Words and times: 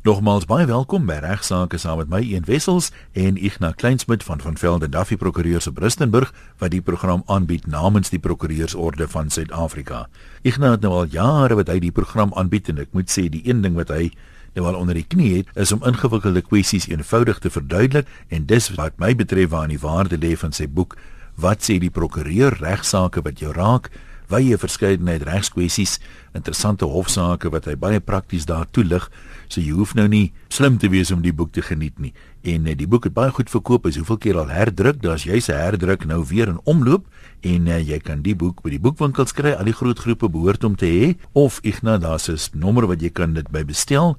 Nogmaals 0.00 0.46
baie 0.48 0.64
welkom 0.64 1.02
by 1.04 1.18
Regsake 1.20 1.76
saam 1.76 1.98
met 2.00 2.08
my 2.08 2.20
Een 2.24 2.46
Wessels 2.48 2.86
en 3.12 3.36
Ignas 3.36 3.74
Kleinsmid 3.76 4.22
van 4.24 4.40
van 4.40 4.56
Velden 4.56 4.90
Duffy 4.90 5.18
Prokureurs 5.20 5.66
op 5.68 5.78
Rustenburg 5.78 6.30
wat 6.58 6.72
die 6.72 6.80
program 6.80 7.20
aanbied 7.26 7.66
namens 7.66 8.08
die 8.08 8.18
Prokureursorde 8.18 9.08
van 9.12 9.28
Suid-Afrika. 9.28 10.06
Ignas 10.40 10.78
het 10.78 10.88
nou 10.88 10.94
al 11.02 11.12
jare 11.12 11.60
wat 11.60 11.68
hy 11.68 11.76
die 11.84 11.92
program 11.92 12.32
aanbied 12.32 12.72
en 12.72 12.80
ek 12.80 12.96
moet 12.96 13.12
sê 13.12 13.26
die 13.28 13.44
een 13.44 13.60
ding 13.60 13.76
wat 13.76 13.92
hy 13.92 14.08
nou 14.56 14.64
al 14.70 14.80
onder 14.80 14.96
die 14.96 15.04
knie 15.04 15.34
het 15.34 15.52
is 15.60 15.76
om 15.76 15.84
ingewikkelde 15.84 16.46
kwessies 16.48 16.88
eenvoudig 16.88 17.44
te 17.44 17.52
verduidelik 17.52 18.08
en 18.32 18.48
dis 18.48 18.72
wat 18.80 18.96
my 18.96 19.12
betref 19.12 19.52
waar 19.52 19.68
aan 19.68 19.76
die 19.76 19.84
waarde 19.84 20.16
lê 20.16 20.32
van 20.32 20.56
sy 20.56 20.64
boek 20.64 20.96
Wat 21.40 21.62
sê 21.64 21.78
die 21.80 21.92
prokureur 21.92 22.56
regsaake 22.60 23.22
wat 23.24 23.40
jou 23.40 23.52
raak? 23.56 23.88
Wye 24.30 24.56
verskeidenheid 24.58 25.24
regskwessies, 25.28 25.98
interessante 26.36 26.86
hofsaake 26.88 27.50
wat 27.52 27.66
hy 27.68 27.76
baie 27.78 28.00
prakties 28.00 28.46
daar 28.48 28.68
toelig. 28.70 29.08
So 29.50 29.60
jy 29.60 29.74
hoef 29.74 29.96
nou 29.98 30.06
nie 30.08 30.30
slim 30.52 30.78
te 30.78 30.90
wees 30.92 31.10
om 31.10 31.24
die 31.24 31.34
boek 31.34 31.52
te 31.56 31.62
geniet 31.66 31.98
nie. 31.98 32.12
En 32.46 32.66
uh, 32.66 32.74
die 32.78 32.88
boek 32.88 33.08
het 33.08 33.14
baie 33.16 33.32
goed 33.34 33.50
verkoop. 33.50 33.88
Is 33.90 33.98
hoeveel 33.98 34.20
keer 34.22 34.38
al 34.40 34.52
herdruk? 34.54 35.00
Daar's 35.02 35.26
jy's 35.26 35.50
'n 35.50 35.58
herdruk 35.58 36.06
nou 36.06 36.24
weer 36.24 36.48
in 36.48 36.60
omloop 36.64 37.06
en 37.42 37.66
uh, 37.66 37.80
jy 37.80 37.98
kan 37.98 38.22
die 38.22 38.36
boek 38.36 38.62
by 38.62 38.70
die 38.70 38.80
boekwinkels 38.80 39.32
kry. 39.32 39.52
Al 39.52 39.64
die 39.64 39.76
groot 39.76 39.98
groepe 39.98 40.28
behoort 40.28 40.64
om 40.64 40.76
te 40.76 40.86
hê 40.86 41.16
of 41.32 41.60
Ignas 41.62 42.00
daar 42.00 42.20
is 42.28 42.50
nommer 42.54 42.86
wat 42.86 43.02
jy 43.02 43.10
kan 43.10 43.34
dit 43.34 43.50
by 43.50 43.64
bestel. 43.64 44.16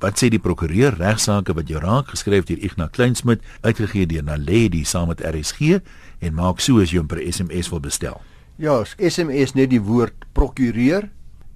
Wat 0.00 0.18
sê 0.18 0.28
die 0.28 0.42
prokureur 0.42 0.94
regsaake 0.98 1.54
wat 1.54 1.68
jou 1.68 1.80
raak 1.80 2.10
geskryf 2.12 2.44
deur 2.44 2.58
Ignas 2.58 2.90
Kleinsmid 2.90 3.40
uitgegee 3.62 4.06
deur 4.06 4.24
Naledi 4.24 4.84
saam 4.84 5.08
met 5.08 5.22
RSG 5.24 5.80
en 6.20 6.34
maak 6.34 6.60
so 6.60 6.80
as 6.82 6.90
jy 6.90 6.98
hom 6.98 7.08
per 7.08 7.22
SMS 7.22 7.70
wil 7.70 7.80
bestel. 7.80 8.20
Ja, 8.54 8.84
SMS 9.02 9.56
net 9.58 9.72
die 9.72 9.80
woord 9.82 10.28
prokureur 10.30 11.08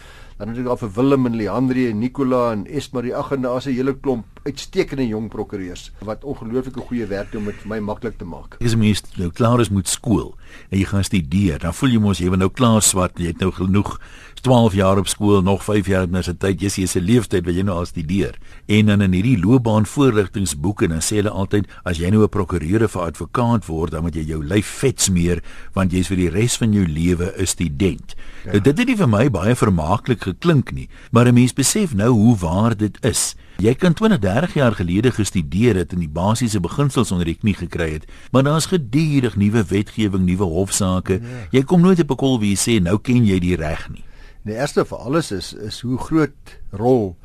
dan 0.41 0.49
het 0.49 0.63
ek 0.63 0.71
al 0.73 0.79
vir 0.81 0.93
Willem 0.97 1.29
en 1.29 1.35
Leandre 1.37 1.83
en 1.91 1.99
Nicola 2.01 2.39
en 2.55 2.63
Esmarie 2.65 3.13
ag 3.13 3.35
en 3.37 3.43
daar's 3.45 3.67
'n 3.69 3.77
hele 3.77 3.93
klomp 3.93 4.25
uitstekende 4.43 5.07
jong 5.07 5.29
prokureurs 5.29 5.93
wat 6.01 6.25
ongelooflike 6.25 6.81
goeie 6.81 7.07
werk 7.07 7.33
doen 7.33 7.41
om 7.41 7.47
dit 7.47 7.61
vir 7.61 7.69
my 7.69 7.79
maklik 7.79 8.17
te 8.19 8.25
maak. 8.25 8.55
Ek 8.55 8.67
is 8.67 8.77
mens 8.77 9.03
nou 9.17 9.29
klaar 9.31 9.61
is 9.61 9.69
met 9.69 9.89
skool 9.89 10.35
en 10.71 10.79
jy 10.79 10.85
gaan 10.85 11.05
studeer, 11.05 11.59
dan 11.59 11.75
voel 11.75 11.91
jy 11.91 12.01
mos 12.01 12.19
jy 12.19 12.31
het 12.31 12.39
nou 12.39 12.49
klaar 12.49 12.83
swat, 12.83 13.19
jy 13.19 13.27
het 13.27 13.41
nou 13.41 13.53
genoeg 13.53 14.01
12 14.41 14.73
jaar 14.73 14.99
op 14.99 15.09
skool, 15.09 15.43
nog 15.43 15.65
5 15.65 15.87
jaar 15.87 16.07
universiteit, 16.09 16.61
jy 16.61 16.83
is 16.83 16.97
'n 16.97 17.05
leeftyd 17.05 17.45
wat 17.45 17.55
jy 17.55 17.63
nou 17.63 17.77
al 17.77 17.87
studeer. 17.87 18.39
En 18.67 18.87
dan 18.87 19.03
in 19.03 19.13
hierdie 19.13 19.39
loopbaanvoorligtingsboeke 19.39 20.89
dan 20.89 21.03
sê 21.03 21.17
hulle 21.17 21.31
altyd 21.31 21.69
as 21.85 21.99
jy 21.99 22.11
nou 22.11 22.23
'n 22.23 22.29
prokureur 22.29 22.85
of 22.85 22.97
advokaat 22.97 23.67
word, 23.67 23.91
dan 23.91 24.03
moet 24.03 24.15
jy 24.15 24.25
jou 24.25 24.45
lyf 24.45 24.67
vet 24.67 25.01
smeer 25.01 25.43
want 25.75 25.93
jy's 25.93 26.09
vir 26.09 26.17
die 26.17 26.31
res 26.31 26.57
van 26.57 26.73
jou 26.73 26.87
lewe 26.87 27.35
'n 27.37 27.47
student. 27.47 28.15
Ja. 28.45 28.53
Nou 28.53 28.61
dit 28.61 28.79
het 28.79 28.87
nie 28.87 28.97
vir 28.97 29.09
my 29.09 29.29
baie 29.29 29.55
vermaaklik 29.55 30.25
geklink 30.31 30.73
nie, 30.73 30.89
maar 31.11 31.27
'n 31.27 31.35
mens 31.35 31.53
besef 31.53 31.95
nou 31.95 32.11
hoe 32.11 32.37
waar 32.37 32.77
dit 32.77 32.97
is. 33.05 33.35
Jy 33.59 33.75
kan 33.75 33.93
20, 33.93 34.19
30 34.19 34.55
jaar 34.55 34.73
gelede 34.73 35.11
gestudeer 35.13 35.77
het 35.77 35.93
en 35.93 35.99
die 35.99 36.09
basiese 36.09 36.61
beginsels 36.61 37.13
onder 37.13 37.27
die 37.27 37.37
knie 37.37 37.55
gekry 37.55 37.93
het, 37.93 38.07
maar 38.33 38.43
daar's 38.43 38.67
gedurig 38.67 39.37
nuwe 39.37 39.65
wetgewing, 39.65 40.25
nuwe 40.25 40.45
hofsaake. 40.45 41.21
Ja. 41.21 41.49
Jy 41.51 41.63
kom 41.63 41.81
nooit 41.81 42.01
op 42.01 42.11
'n 42.11 42.17
kol 42.17 42.41
wie 42.41 42.57
sê 42.57 42.81
nou 42.83 42.99
ken 42.99 43.27
jy 43.27 43.39
die 43.39 43.57
reg 43.57 43.89
nie. 43.91 44.05
Die 44.45 44.55
eerste 44.55 44.85
vir 44.85 44.99
alles 44.99 45.33
is 45.33 45.53
is 45.53 45.81
hoe 45.81 45.99
groot 45.99 46.59
rol 46.71 47.17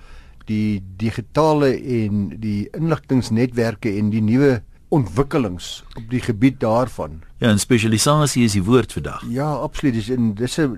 die 0.46 0.84
digitale 0.98 1.74
en 1.74 2.30
die 2.40 2.68
inligtingsnetwerke 2.76 3.90
en 3.98 4.10
die 4.10 4.22
nuwe 4.22 4.62
ontwikkelings 4.96 5.84
op 5.98 6.10
die 6.10 6.22
gebied 6.24 6.60
daarvan. 6.64 7.22
Ja, 7.44 7.50
en 7.52 7.60
spesialisasie 7.60 8.46
is 8.48 8.56
die 8.56 8.64
woord 8.64 8.94
vandag. 8.96 9.24
Ja, 9.30 9.48
absoluut. 9.60 9.94
Dis 9.98 10.10
en 10.10 10.34
dis 10.34 10.58
'n 10.58 10.78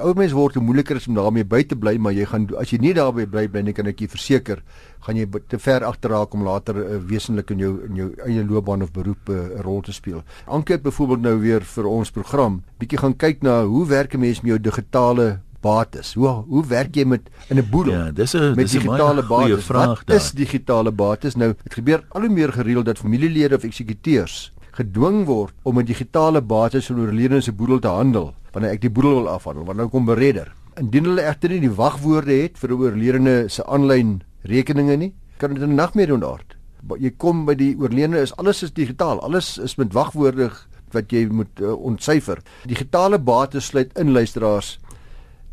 ou 0.00 0.14
mens 0.16 0.32
word 0.32 0.54
hoe 0.54 0.62
moeiliker 0.64 0.96
is 0.96 1.06
om 1.06 1.14
daarmee 1.14 1.44
by 1.44 1.62
te 1.62 1.76
bly, 1.76 1.96
maar 1.96 2.12
jy 2.12 2.24
gaan 2.24 2.48
as 2.56 2.70
jy 2.70 2.78
nie 2.80 2.94
daarby 2.94 3.26
bly 3.26 3.48
bly 3.48 3.60
nie, 3.60 3.72
kan 3.72 3.86
ek 3.86 3.98
jou 3.98 4.08
verseker, 4.08 4.62
gaan 5.00 5.16
jy 5.16 5.26
te 5.48 5.58
ver 5.58 5.84
agterraak 5.84 6.34
om 6.34 6.42
later 6.42 6.76
uh, 6.76 6.94
eh, 6.94 7.02
wesenlik 7.06 7.50
in 7.50 7.58
jou 7.58 7.72
in 7.88 7.96
jou 7.96 8.14
eie 8.24 8.44
loopbaan 8.44 8.82
of 8.82 8.92
beroep 8.92 9.28
'n 9.28 9.32
uh, 9.32 9.60
rol 9.60 9.80
te 9.80 9.92
speel. 9.92 10.22
Anke 10.46 10.72
het 10.72 10.82
byvoorbeeld 10.82 11.20
nou 11.20 11.38
weer 11.40 11.60
vir 11.60 11.84
ons 11.86 12.10
program 12.10 12.62
bietjie 12.78 12.98
gaan 12.98 13.16
kyk 13.16 13.42
na 13.42 13.64
hoe 13.64 13.86
werk 13.86 14.14
'n 14.14 14.20
mens 14.20 14.40
met 14.40 14.50
jou 14.50 14.60
digitale 14.60 15.40
bates. 15.60 16.14
Hoe 16.14 16.28
hoe 16.28 16.66
werk 16.66 16.94
jy 16.94 17.04
met 17.04 17.30
in 17.48 17.58
'n 17.58 17.68
boedel? 17.70 17.92
Ja, 17.92 18.10
dis 18.10 18.34
'n 18.34 18.54
met 18.54 18.70
digitale 18.70 19.22
bates. 19.22 19.66
Wat 19.66 20.02
daar. 20.06 20.16
is 20.16 20.30
digitale 20.32 20.92
bates? 20.92 21.34
Nou, 21.34 21.54
dit 21.62 21.74
gebeur 21.74 22.04
al 22.08 22.20
hoe 22.20 22.30
meer 22.30 22.52
gereeld 22.52 22.84
dat 22.84 22.98
familielede 22.98 23.54
of 23.54 23.64
eksekuteurs 23.64 24.52
gedwing 24.78 25.24
word 25.26 25.54
om 25.62 25.78
'n 25.78 25.84
digitale 25.84 26.40
bates 26.40 26.86
van 26.86 27.00
oorledene 27.00 27.40
se 27.40 27.52
boedel 27.52 27.78
te 27.78 27.88
handel 27.88 28.34
wanneer 28.52 28.70
ek 28.70 28.80
die 28.80 28.90
boedel 28.90 29.14
wil 29.14 29.28
afhandel, 29.28 29.64
wanneer 29.64 29.84
nou 29.84 29.90
kom 29.90 30.04
beredder. 30.04 30.52
Indien 30.80 31.04
hulle 31.04 31.22
egter 31.22 31.50
nie 31.50 31.60
die 31.60 31.74
wagwoorde 31.74 32.32
het 32.42 32.58
vir 32.58 32.70
'n 32.70 32.80
oorledene 32.80 33.48
se 33.48 33.64
aanlyn 33.66 34.22
rekeninge 34.42 34.96
nie, 34.96 35.12
kan 35.38 35.54
dit 35.54 35.62
'n 35.62 35.74
nagmerrie 35.74 36.14
ontaard. 36.14 36.56
Jy 36.98 37.10
kom 37.16 37.44
by 37.44 37.54
die 37.54 37.76
oorledene 37.76 38.20
is 38.20 38.36
alles 38.36 38.62
is 38.62 38.72
digitaal, 38.72 39.20
alles 39.20 39.58
is 39.58 39.76
met 39.76 39.92
wagwoorde 39.92 40.50
wat 40.92 41.10
jy 41.10 41.26
moet 41.30 41.60
uh, 41.60 41.72
ontsyfer. 41.72 42.38
Digitale 42.66 43.18
bates 43.18 43.66
sluit 43.66 43.98
in 43.98 44.12
luisteraars 44.12 44.78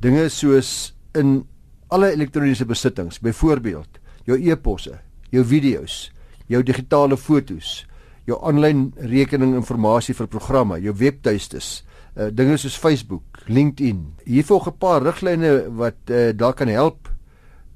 dinge 0.06 0.28
soos 0.30 0.94
in 1.18 1.40
alle 1.94 2.12
elektroniese 2.14 2.68
besittings, 2.70 3.18
byvoorbeeld 3.24 4.00
jou 4.28 4.38
e-posse, 4.38 5.00
jou 5.34 5.44
video's, 5.48 6.10
jou 6.52 6.62
digitale 6.66 7.18
fotos, 7.18 7.84
jou 8.30 8.38
aanlyn 8.46 8.90
rekeninginligting 8.98 10.18
vir 10.20 10.30
programme, 10.30 10.78
jou 10.82 10.94
webtuistes, 10.98 11.84
uh, 12.18 12.30
dinge 12.34 12.58
soos 12.62 12.78
Facebook, 12.78 13.42
LinkedIn. 13.48 14.04
Hier 14.26 14.46
volg 14.46 14.68
'n 14.68 14.78
paar 14.78 15.02
riglyne 15.02 15.70
wat 15.70 15.98
uh, 16.10 16.34
daar 16.34 16.54
kan 16.54 16.68
help 16.68 17.10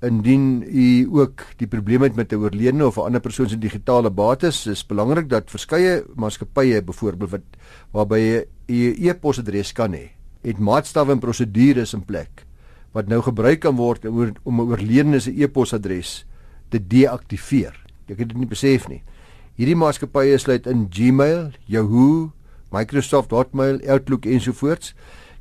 indien 0.01 0.63
u 0.63 1.09
ook 1.19 1.44
die 1.57 1.68
probleem 1.68 2.01
het 2.01 2.16
met 2.16 2.31
'n 2.31 2.39
oorledene 2.39 2.85
of 2.85 2.97
'n 2.97 3.09
ander 3.09 3.22
persoon 3.22 3.50
se 3.50 3.57
digitale 3.57 4.09
bates. 4.09 4.68
Is 4.68 4.85
belangrik 4.85 5.29
dat 5.29 5.50
verskeie 5.50 6.03
maatskappye 6.16 6.81
byvoorbeeld 6.81 7.31
wat 7.31 7.47
waarby 7.91 8.45
u 8.68 8.95
e-posadres 9.07 9.73
kan 9.73 9.94
hê 9.94 10.19
het 10.41 10.57
maatstawwe 10.57 11.11
en 11.11 11.19
prosedures 11.19 11.94
in 11.94 12.05
plek 12.05 12.45
wat 12.91 13.07
nou 13.07 13.22
gebruik 13.22 13.59
kan 13.59 13.75
word 13.75 14.05
om 14.44 14.61
'n 14.61 14.69
oorledene 14.69 15.19
se 15.19 15.31
e-posadres 15.31 16.25
te 16.69 16.79
deaktiveer. 16.88 17.75
Ek 18.07 18.17
het 18.17 18.27
dit 18.29 18.38
nie 18.38 18.50
besef 18.50 18.88
nie. 18.88 19.03
Hierdie 19.55 19.75
maatskappye 19.75 20.38
sluit 20.38 20.67
in 20.67 20.88
Gmail, 20.89 21.51
Yahoo, 21.66 22.31
Microsoft 22.72 23.31
Hotmail, 23.31 23.81
Outlook 23.88 24.25
ensovoorts. 24.25 24.94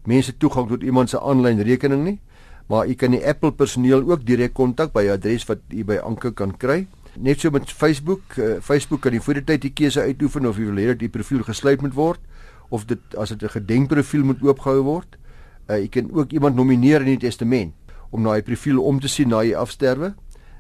mense 0.06 0.38
toegang 0.38 0.68
tot 0.70 0.84
iemand 0.84 1.10
se 1.10 1.20
aanlyn 1.20 1.62
rekening 1.62 2.04
nie, 2.04 2.20
maar 2.68 2.88
u 2.88 2.94
kan 2.94 3.12
die 3.12 3.24
Apple 3.28 3.52
personeel 3.52 4.04
ook 4.10 4.26
direk 4.26 4.54
kontak 4.54 4.94
by 4.94 5.04
'n 5.08 5.16
adres 5.16 5.46
wat 5.46 5.60
u 5.70 5.84
by 5.84 5.98
Anke 6.04 6.34
kan 6.34 6.58
kry. 6.58 6.88
Net 7.20 7.40
so 7.40 7.50
met 7.50 7.72
Facebook, 7.72 8.22
uh, 8.38 8.60
Facebook 8.62 9.02
kan 9.02 9.14
jy 9.14 9.20
voor 9.20 9.34
die 9.34 9.44
tyd 9.44 9.62
die 9.62 9.74
keuse 9.74 10.02
uitoefen 10.02 10.46
of 10.46 10.58
jy 10.58 10.66
wil 10.66 10.76
hê 10.76 10.88
dat 10.88 11.00
die 11.00 11.10
profiel 11.10 11.44
gesluit 11.44 11.82
moet 11.82 11.94
word 11.94 12.20
of 12.70 12.86
dit 12.86 13.16
as 13.18 13.30
dit 13.30 13.44
'n 13.44 13.50
gedenkprofiel 13.50 14.24
moet 14.24 14.42
oopgehou 14.42 14.84
word. 14.84 15.18
Uh, 15.70 15.80
jy 15.80 15.88
kan 15.88 16.12
ook 16.12 16.32
iemand 16.32 16.56
nomineer 16.56 17.02
in 17.02 17.18
die 17.18 17.28
testament 17.28 17.74
om 18.12 18.22
na 18.22 18.34
die 18.34 18.44
profiel 18.44 18.82
om 18.82 19.00
te 19.00 19.08
sien 19.08 19.30
na 19.30 19.42
jy 19.42 19.56
afsterwe. 19.56 20.14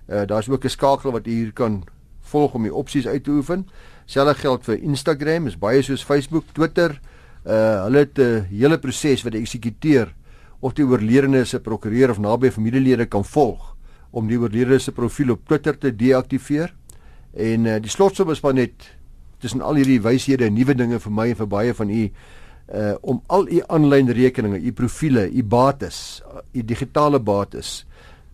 Uh, 0.09 0.25
Daar's 0.25 0.49
ook 0.49 0.63
'n 0.63 0.69
skakel 0.69 1.11
wat 1.11 1.25
jy 1.25 1.31
hier 1.33 1.53
kan 1.53 1.83
volg 2.21 2.53
om 2.53 2.63
die 2.63 2.73
opsies 2.73 3.07
uit 3.07 3.23
te 3.23 3.31
oefen. 3.31 3.67
Selfde 4.05 4.35
geld 4.35 4.63
vir 4.63 4.79
Instagram, 4.79 5.47
is 5.47 5.57
baie 5.57 5.81
soos 5.81 6.03
Facebook, 6.03 6.43
Twitter. 6.53 6.99
Uh 7.45 7.83
hulle 7.83 7.97
het 7.97 8.19
'n 8.19 8.47
hele 8.49 8.77
proses 8.77 9.23
wat 9.23 9.33
eksekuteer 9.33 10.13
of 10.59 10.73
die 10.77 10.85
oorledene 10.85 11.45
se 11.45 11.59
prokureur 11.59 12.11
of 12.11 12.19
naby 12.19 12.51
familielede 12.51 13.05
kan 13.05 13.25
volg 13.25 13.73
om 14.11 14.27
die 14.29 14.39
oorledene 14.39 14.79
se 14.79 14.91
profiel 14.91 15.35
op 15.35 15.45
Twitter 15.45 15.77
te 15.77 15.91
deaktiveer. 15.95 16.73
En 17.33 17.65
uh, 17.65 17.75
die 17.83 17.91
slotsom 17.91 18.31
is 18.33 18.41
maar 18.41 18.55
net 18.57 18.87
tussen 19.43 19.61
al 19.61 19.77
hierdie 19.77 20.01
wyshede 20.01 20.47
en 20.47 20.55
nuwe 20.57 20.73
dinge 20.77 20.99
vir 21.03 21.13
my 21.13 21.27
en 21.31 21.39
vir 21.43 21.49
baie 21.51 21.73
van 21.77 21.93
u 21.93 22.07
uh 22.67 22.95
om 23.07 23.21
al 23.31 23.45
u 23.47 23.61
aanlyn 23.71 24.09
rekeninge, 24.11 24.59
u 24.59 24.71
profile, 24.75 25.29
u 25.31 25.43
bates, 25.43 26.21
u 26.51 26.63
digitale 26.63 27.19
bates 27.19 27.85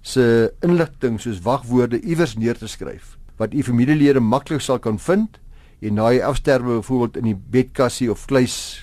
se 0.01 0.23
inligting 0.65 1.19
soos 1.21 1.43
wagwoorde 1.45 1.99
iewers 2.01 2.33
neer 2.35 2.57
te 2.57 2.67
skryf 2.67 3.13
wat 3.37 3.53
u 3.53 3.61
familielede 3.63 4.19
maklik 4.19 4.61
sal 4.61 4.79
kan 4.79 4.97
vind 4.99 5.37
en 5.81 5.93
na 5.93 6.09
u 6.13 6.19
afsterwe 6.21 6.79
byvoorbeeld 6.79 7.17
in 7.17 7.29
die 7.29 7.37
bedkassie 7.37 8.09
of 8.11 8.25
kluis 8.25 8.81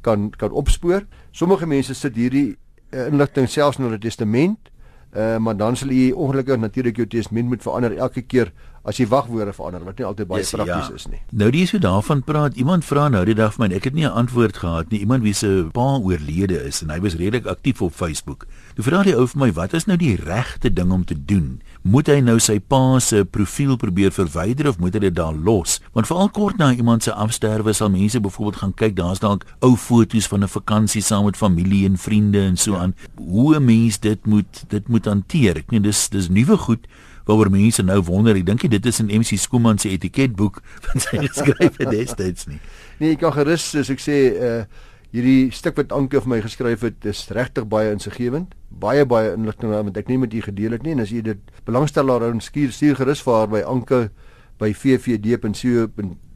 kan 0.00 0.30
kan 0.30 0.50
opspoor. 0.50 1.02
Sommige 1.30 1.66
mense 1.66 1.94
sit 1.94 2.14
hierdie 2.14 2.56
uh, 2.92 3.06
inligting 3.06 3.48
selfs 3.48 3.78
in 3.78 3.84
hulle 3.88 3.98
testament, 3.98 4.70
uh, 5.16 5.36
maar 5.38 5.56
dan 5.56 5.76
sal 5.76 5.90
u 5.90 6.10
ongelukkig 6.12 6.60
natuurlik 6.60 6.96
jou 6.96 7.06
testament 7.06 7.48
moet 7.48 7.62
verander 7.62 7.96
elke 7.96 8.22
keer 8.22 8.52
as 8.86 9.00
jy 9.00 9.08
wagwoorde 9.10 9.52
verander 9.52 9.82
wat 9.86 9.98
nie 9.98 10.06
altyd 10.06 10.28
baie 10.30 10.42
yes, 10.44 10.52
prakties 10.54 10.90
ja. 10.92 10.94
is 11.00 11.06
nie. 11.10 11.20
Nou 11.34 11.50
dis 11.50 11.72
so 11.74 11.82
daarvan 11.82 12.22
praat. 12.26 12.54
Iemand 12.54 12.86
vra 12.86 13.08
nou 13.10 13.24
die 13.26 13.34
dag 13.34 13.56
vir 13.56 13.64
my, 13.64 13.70
ek 13.74 13.90
het 13.90 13.98
nie 13.98 14.06
'n 14.06 14.14
antwoord 14.22 14.62
gehad 14.62 14.90
nie. 14.90 15.00
Iemand 15.00 15.22
wie 15.22 15.34
se 15.34 15.68
pa 15.72 15.98
oorlede 15.98 16.62
is 16.62 16.82
en 16.82 16.90
hy 16.90 17.00
was 17.00 17.18
redelik 17.18 17.46
aktief 17.46 17.82
op 17.82 17.92
Facebook. 17.92 18.46
Toe 18.76 18.84
vra 18.84 18.98
die 19.06 19.14
ou 19.16 19.22
vir 19.24 19.38
my, 19.40 19.46
wat 19.56 19.72
is 19.72 19.86
nou 19.88 19.94
die 19.96 20.18
regte 20.20 20.68
ding 20.68 20.90
om 20.92 21.00
te 21.08 21.14
doen? 21.16 21.62
Moet 21.80 22.10
hy 22.12 22.18
nou 22.20 22.34
sy 22.44 22.58
pa 22.60 22.98
se 23.00 23.22
profiel 23.24 23.78
probeer 23.80 24.12
verwyder 24.12 24.68
of 24.68 24.76
moet 24.82 24.98
hy 24.98 25.00
dit 25.06 25.14
daar 25.16 25.32
los? 25.32 25.78
Want 25.94 26.10
veral 26.10 26.28
kort 26.36 26.60
na 26.60 26.68
iemand 26.76 27.06
se 27.06 27.14
afsterwe 27.16 27.72
sal 27.72 27.88
mense 27.94 28.20
byvoorbeeld 28.20 28.60
gaan 28.60 28.74
kyk, 28.76 28.92
daar's 28.98 29.22
dalk 29.24 29.46
ou 29.64 29.78
foto's 29.80 30.28
van 30.28 30.44
'n 30.44 30.52
vakansie 30.52 31.00
saam 31.00 31.24
met 31.24 31.40
familie 31.40 31.86
en 31.88 31.96
vriende 31.96 32.44
en 32.44 32.56
so 32.56 32.76
aan. 32.76 32.92
Hoe 33.16 33.56
'n 33.56 33.64
mens 33.64 33.98
dit 33.98 34.26
moet 34.26 34.64
dit 34.68 34.88
moet 34.88 35.04
hanteer. 35.04 35.56
Ek 35.56 35.70
meen 35.70 35.82
dis 35.82 36.08
dis 36.08 36.28
nuwe 36.28 36.56
goed 36.56 36.86
waaroor 37.24 37.50
mense 37.50 37.82
nou 37.82 38.02
wonder. 38.02 38.36
Ek 38.36 38.46
dink 38.46 38.70
dit 38.70 38.86
is 38.86 39.00
in 39.00 39.06
MC 39.06 39.38
Skooman 39.38 39.78
se 39.78 39.88
etiketboek 39.88 40.60
van 40.84 41.00
sy 41.00 41.16
geskryf 41.16 41.76
het 41.78 41.90
destyds 41.90 42.46
nie. 42.46 42.60
Nee, 42.98 43.12
ek 43.12 43.20
kan 43.20 43.32
gerus 43.32 43.70
soos 43.70 43.88
ek 43.88 44.00
sê 44.00 44.36
uh 44.36 44.64
hierdie 45.14 45.50
stuk 45.54 45.76
wat 45.76 45.92
Anke 45.92 46.20
vir 46.20 46.28
my 46.28 46.40
geskryf 46.44 46.80
het, 46.86 47.04
is 47.04 47.28
regtig 47.30 47.68
baie 47.68 47.90
insiggewend. 47.92 48.54
Baie 48.68 49.04
baie 49.06 49.32
inligting 49.34 49.70
wat 49.72 49.96
ek 49.96 50.08
nie 50.08 50.18
met 50.18 50.34
u 50.34 50.42
gedeel 50.42 50.72
het 50.72 50.82
nie 50.82 50.92
en 50.92 51.00
as 51.00 51.12
u 51.12 51.22
dit 51.22 51.38
belangstel 51.64 52.06
daarin 52.06 52.40
skuur 52.40 52.72
stuur 52.72 52.96
gerus 52.96 53.22
vir 53.22 53.34
haar 53.34 53.48
by 53.48 53.62
Anke 53.62 54.10
by 54.58 54.72
vvd.co.za 54.72 55.76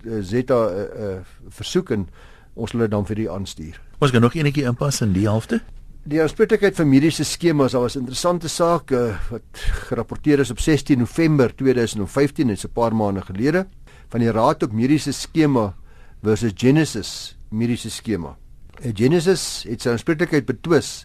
uh, 0.06 0.84
uh 1.08 1.20
versoek 1.48 1.90
en 1.90 2.08
ons 2.54 2.70
sal 2.70 2.80
dit 2.80 2.90
dan 2.90 3.06
vir 3.06 3.18
u 3.18 3.28
aanstuur. 3.36 3.80
Ons 4.00 4.10
gaan 4.10 4.22
nog 4.22 4.34
enetjie 4.34 4.64
inpas 4.64 5.00
in 5.00 5.12
die 5.12 5.26
helfte 5.28 5.60
die 6.08 6.20
aanspreeklikheid 6.22 6.78
vir 6.78 6.86
mediese 6.88 7.24
skemas, 7.28 7.72
daar 7.72 7.82
was 7.82 7.96
'n 7.96 8.00
interessante 8.00 8.48
saak 8.48 8.90
uh, 8.90 9.18
wat 9.30 9.42
gerapporteer 9.88 10.40
is 10.40 10.50
op 10.50 10.58
16 10.58 10.98
November 10.98 11.54
2015, 11.54 12.46
dit's 12.46 12.64
'n 12.64 12.72
paar 12.72 12.94
maande 12.94 13.20
gelede, 13.20 13.66
van 14.08 14.20
die 14.20 14.30
Raad 14.30 14.62
op 14.62 14.72
Mediese 14.72 15.12
Skema 15.12 15.74
versus 16.22 16.52
Genesis 16.54 17.36
Mediese 17.50 17.90
Skema. 17.90 18.36
Uh, 18.80 18.94
Genesis 18.96 19.66
het 19.68 19.82
sy 19.84 19.92
aanspreeklikheid 19.92 20.46
betwis 20.48 21.04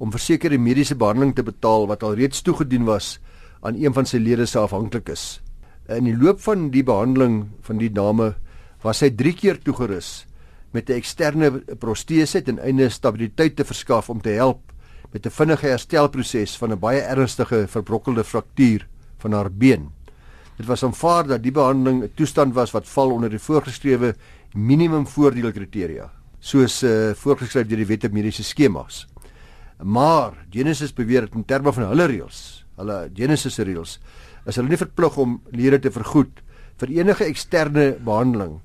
om 0.00 0.12
versekerde 0.14 0.56
mediese 0.56 0.96
behandeling 0.96 1.34
te 1.36 1.44
betaal 1.44 1.84
wat 1.90 2.02
alreeds 2.06 2.40
toegedien 2.40 2.86
was 2.88 3.18
aan 3.60 3.76
een 3.76 3.92
van 3.92 4.08
sy 4.08 4.16
lede 4.16 4.46
se 4.48 4.58
afhanklikes. 4.58 5.42
In 5.92 6.08
die 6.08 6.16
loop 6.16 6.40
van 6.40 6.70
die 6.72 6.82
behandeling 6.82 7.50
van 7.66 7.78
die 7.82 7.90
dame 7.92 8.32
was 8.82 9.02
sy 9.02 9.10
3 9.12 9.34
keer 9.36 9.60
toegerus 9.60 10.24
met 10.72 10.88
'n 10.88 10.96
eksterne 10.96 11.50
protese 11.76 12.42
ten 12.42 12.58
einde 12.58 12.88
stabiliteit 12.88 13.56
te 13.56 13.64
verskaf 13.64 14.08
om 14.08 14.20
te 14.20 14.30
help 14.30 14.72
met 15.12 15.26
'n 15.26 15.30
vinnige 15.30 15.66
herstelproses 15.66 16.56
van 16.56 16.72
'n 16.72 16.78
baie 16.78 17.00
ernstige 17.00 17.68
verbrokkelde 17.68 18.24
fraktuur 18.24 18.88
van 19.18 19.32
haar 19.32 19.50
been. 19.50 19.90
Dit 20.56 20.66
was 20.66 20.82
aanvaar 20.82 21.26
dat 21.26 21.42
die 21.42 21.52
behandeling 21.52 22.04
'n 22.04 22.12
toestand 22.14 22.54
was 22.54 22.72
wat 22.72 22.88
val 22.88 23.10
onder 23.10 23.30
die 23.30 23.38
voorgeskrewe 23.38 24.14
minimum 24.54 25.06
voordeelkriteria, 25.06 26.10
soos 26.42 26.80
uh, 26.82 27.12
voorgeskryf 27.14 27.68
deur 27.70 27.84
die 27.84 27.88
wet 27.88 28.04
op 28.08 28.14
mediese 28.16 28.42
skemas. 28.42 29.06
Maar 29.82 30.34
Genesis 30.50 30.92
beweer 30.94 31.26
dat 31.26 31.38
in 31.38 31.46
terme 31.46 31.72
van 31.74 31.88
hulle 31.90 32.06
reëls, 32.10 32.40
hulle 32.78 32.98
Genesis 33.14 33.54
se 33.58 33.66
reëls, 33.66 33.98
is 34.46 34.58
hulle 34.58 34.70
nie 34.70 34.80
verplig 34.80 35.18
om 35.22 35.38
lede 35.54 35.78
te 35.82 35.92
vergoed 35.94 36.42
vir 36.82 36.90
enige 36.98 37.26
eksterne 37.30 37.92
behandeling 38.02 38.58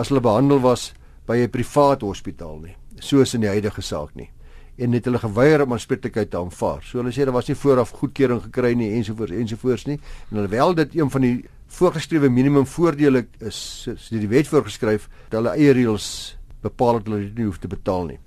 as 0.00 0.08
hulle 0.08 0.24
behandel 0.24 0.62
was 0.64 0.92
by 1.28 1.36
'n 1.36 1.50
privaat 1.50 2.00
hospitaal 2.00 2.60
nie, 2.60 2.76
soos 3.00 3.34
in 3.34 3.40
die 3.40 3.52
huidige 3.52 3.82
saak 3.82 4.14
nie. 4.14 4.30
En 4.78 4.92
het 4.92 5.04
hulle 5.04 5.18
geweier 5.18 5.62
om 5.62 5.72
aanspreeklikheid 5.72 6.30
te 6.30 6.38
aanvaar. 6.38 6.82
So 6.82 6.98
hulle 6.98 7.12
sê 7.12 7.24
daar 7.24 7.34
was 7.34 7.48
nie 7.48 7.56
vooraf 7.56 7.90
goedkeuring 7.90 8.42
gekry 8.42 8.74
nie 8.74 8.94
ensovoorts 8.94 9.32
ensovoorts 9.32 9.86
nie. 9.86 9.98
En 10.30 10.36
alhoewel 10.36 10.74
dit 10.74 10.94
een 10.94 11.10
van 11.10 11.20
die 11.20 11.44
voorgeskrewe 11.66 12.28
minimum 12.28 12.66
voordele 12.66 13.26
is, 13.40 13.82
soos 13.82 14.08
die 14.08 14.28
wet 14.28 14.48
voorgeskryf, 14.48 15.08
dat 15.28 15.40
hulle 15.42 15.56
eie 15.56 15.72
reëls 15.72 16.37
bepaal 16.62 16.98
dat 16.98 17.06
hulle 17.06 17.20
dit 17.26 17.38
nie 17.38 17.44
hoef 17.44 17.58
te 17.58 17.68
betaal 17.68 18.06
nie. 18.06 18.18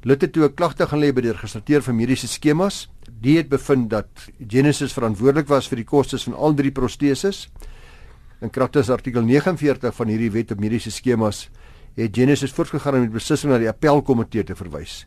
Het 0.00 0.32
toe 0.32 0.44
'n 0.48 0.54
klagte 0.54 0.86
gaan 0.86 1.00
lê 1.00 1.12
by 1.12 1.20
die 1.20 1.32
registreer 1.32 1.82
vir 1.82 1.94
mediese 1.94 2.28
skemas. 2.28 2.88
Die 3.20 3.36
het 3.36 3.48
bevind 3.48 3.90
dat 3.90 4.08
Genesis 4.48 4.92
verantwoordelik 4.92 5.48
was 5.48 5.68
vir 5.68 5.76
die 5.76 5.84
kostes 5.84 6.24
van 6.24 6.34
al 6.34 6.54
drie 6.54 6.70
proteses. 6.70 7.48
In 8.40 8.50
kragte 8.50 8.92
artikel 8.92 9.22
49 9.22 9.94
van 9.94 10.08
hierdie 10.08 10.30
wet 10.30 10.52
op 10.52 10.60
mediese 10.60 10.90
skemas 10.90 11.50
het 11.94 12.16
Genesis 12.16 12.52
voortgegaan 12.52 12.94
om 12.94 13.00
die 13.00 13.10
beslissing 13.10 13.52
na 13.52 13.58
die 13.58 13.68
appelkomitee 13.68 14.44
te 14.44 14.54
verwys 14.54 15.06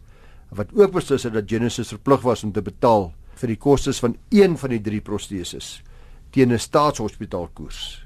wat 0.54 0.74
ook 0.78 0.94
beslis 0.94 1.26
het 1.26 1.34
dat 1.34 1.50
Genesis 1.50 1.94
verplig 1.94 2.22
was 2.22 2.44
om 2.44 2.52
te 2.54 2.62
betaal 2.62 3.12
vir 3.42 3.54
die 3.54 3.60
kostes 3.60 4.00
van 4.04 4.16
een 4.30 4.58
van 4.58 4.76
die 4.76 4.82
drie 4.82 5.02
proteses 5.02 5.82
teen 6.32 6.52
'n 6.52 6.60
staatshospitaal 6.60 7.50
koers. 7.54 8.06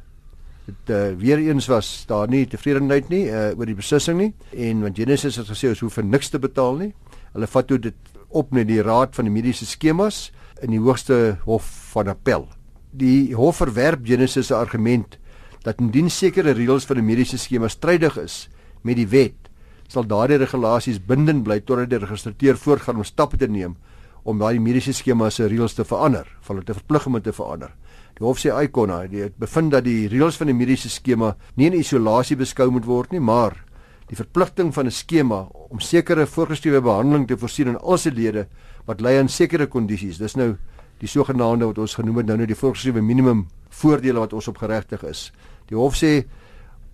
Dit 0.67 0.91
uh, 0.91 1.13
weer 1.15 1.39
eens 1.39 1.69
was 1.71 1.89
daar 2.09 2.27
nie 2.27 2.43
tevredenheid 2.49 3.07
nie 3.09 3.23
uh, 3.31 3.53
oor 3.55 3.69
die 3.69 3.77
beslissing 3.77 4.17
nie 4.19 4.31
en 4.51 4.83
want 4.83 4.99
Genesis 4.99 5.39
het 5.39 5.47
gesê 5.47 5.71
ons 5.71 5.83
hoef 5.85 5.95
vir 5.95 6.07
niks 6.07 6.33
te 6.33 6.41
betaal 6.43 6.75
nie. 6.81 6.91
Hulle 7.31 7.47
vat 7.47 7.69
toe 7.69 7.79
dit 7.79 8.17
op 8.35 8.51
met 8.51 8.67
die 8.67 8.81
raad 8.83 9.15
van 9.15 9.29
die 9.29 9.31
mediese 9.31 9.65
skemas 9.65 10.27
in 10.61 10.73
die 10.75 10.81
hoogste 10.83 11.37
hof 11.45 11.69
van 11.93 12.11
appel. 12.11 12.49
Die 12.91 13.31
hof 13.37 13.61
verwerp 13.63 14.03
Genesis 14.07 14.51
se 14.51 14.55
argument 14.57 15.15
dat 15.63 15.79
indien 15.83 16.09
sekere 16.11 16.55
reëls 16.55 16.87
van 16.87 16.99
die 16.99 17.05
mediese 17.05 17.39
skema 17.39 17.67
strydig 17.71 18.17
is, 18.21 18.47
met 18.83 18.99
die 18.99 19.07
wet 19.11 19.47
sal 19.87 20.03
daardie 20.03 20.39
regulasies 20.41 20.99
bindend 20.99 21.45
bly 21.47 21.61
totdat 21.63 21.91
die 21.91 21.99
registreer 22.01 22.59
voortgaan 22.59 22.99
om 22.99 23.07
stappe 23.07 23.39
te 23.39 23.47
neem 23.47 23.77
om 24.27 24.39
daai 24.41 24.59
mediese 24.59 24.91
skema 24.91 25.29
se 25.31 25.47
reëls 25.47 25.77
te 25.77 25.85
verander, 25.87 26.27
van 26.43 26.57
hulle 26.57 26.67
te 26.67 26.75
verplig 26.75 27.05
om 27.07 27.15
te 27.23 27.31
verander. 27.31 27.71
Die 28.17 28.25
hof 28.25 28.39
sê 28.41 28.49
Icona, 28.49 29.03
dit 29.05 29.33
bevind 29.37 29.75
dat 29.75 29.85
die 29.85 30.07
reëls 30.09 30.39
van 30.39 30.49
die 30.49 30.57
mediese 30.57 30.89
skema 30.89 31.35
nie 31.55 31.67
in 31.69 31.75
isolasie 31.77 32.37
beskou 32.39 32.71
moet 32.73 32.87
word 32.89 33.11
nie, 33.13 33.21
maar 33.21 33.53
die 34.09 34.17
verpligting 34.17 34.71
van 34.73 34.87
'n 34.87 34.91
skema 34.91 35.45
om 35.69 35.79
sekere 35.79 36.25
voorgeskrewe 36.25 36.81
behandeling 36.81 37.27
te 37.27 37.37
voorsien 37.37 37.67
aan 37.67 37.77
al 37.77 37.97
sy 37.97 38.09
lede 38.09 38.47
wat 38.87 39.01
lei 39.01 39.19
aan 39.19 39.29
sekere 39.29 39.67
kondisies. 39.67 40.17
Dis 40.17 40.35
nou 40.35 40.57
die 40.99 41.07
sogenaamde 41.07 41.65
wat 41.65 41.77
ons 41.77 41.93
genoem 41.93 42.17
het 42.17 42.25
nou 42.25 42.37
nou 42.37 42.47
die 42.47 42.55
voorgeskrewe 42.55 43.01
minimum 43.01 43.47
voordele 43.69 44.19
wat 44.19 44.33
ons 44.33 44.47
op 44.47 44.57
geregtig 44.57 45.03
is. 45.03 45.31
Die 45.67 45.77
hof 45.77 45.95
sê 45.95 46.25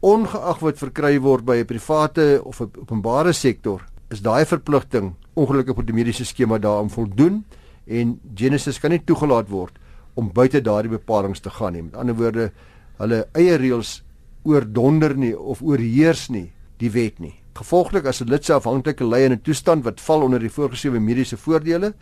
ongeag 0.01 0.60
wat 0.60 0.77
verkry 0.77 1.20
word 1.20 1.46
by 1.46 1.58
'n 1.58 1.65
private 1.65 2.42
of 2.44 2.60
'n 2.60 2.72
openbare 2.82 3.34
sektor, 3.34 3.86
is 4.12 4.22
daai 4.22 4.46
verpligting 4.46 5.15
ongelukkig 5.36 5.77
op 5.77 5.86
die 5.86 5.96
mediese 5.96 6.25
skema 6.25 6.58
daaraan 6.58 6.89
voldoen 6.89 7.46
en 7.88 8.20
Genesis 8.36 8.80
kan 8.80 8.92
nie 8.92 9.03
toegelaat 9.06 9.50
word 9.50 9.80
om 10.15 10.32
buite 10.34 10.62
daardie 10.62 10.91
bepalinge 10.91 11.41
te 11.41 11.50
gaan 11.50 11.74
nie. 11.74 11.84
Met 11.84 11.96
ander 11.96 12.15
woorde, 12.15 12.51
hulle 12.98 13.24
eie 13.34 13.58
reëls 13.58 14.01
oordonder 14.43 15.15
nie 15.17 15.34
of 15.38 15.62
oorheers 15.62 16.29
nie 16.29 16.51
die 16.82 16.91
wet 16.91 17.20
nie. 17.20 17.34
Gevolglik 17.53 18.05
as 18.05 18.22
'n 18.22 18.29
lid 18.29 18.46
se 18.46 18.53
afhanklike 18.53 19.03
lê 19.03 19.25
in 19.25 19.34
'n 19.34 19.41
toestand 19.41 19.84
wat 19.84 20.01
val 20.01 20.24
onder 20.24 20.39
die 20.39 20.50
voorgeskrewe 20.50 21.00
mediese 21.00 21.38
voordele, 21.38 21.93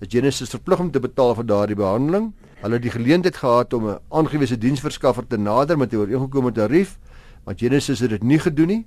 is 0.00 0.08
Genesis 0.08 0.50
verplig 0.50 0.80
om 0.80 0.90
te 0.90 1.00
betaal 1.00 1.34
vir 1.34 1.44
daardie 1.44 1.76
behandeling. 1.76 2.32
Hulle 2.62 2.74
het 2.74 2.82
die 2.82 2.90
geleentheid 2.90 3.36
gehad 3.36 3.72
om 3.72 3.88
'n 3.88 3.98
aangewese 4.08 4.58
diensverskaffer 4.58 5.26
te 5.26 5.36
nader 5.36 5.78
met 5.78 5.92
'n 5.92 5.96
ooreengekomme 5.96 6.52
tarief, 6.52 6.98
maar 7.44 7.54
Genesis 7.56 8.00
het 8.00 8.10
dit 8.10 8.22
nie 8.22 8.38
gedoen 8.38 8.66
nie 8.66 8.86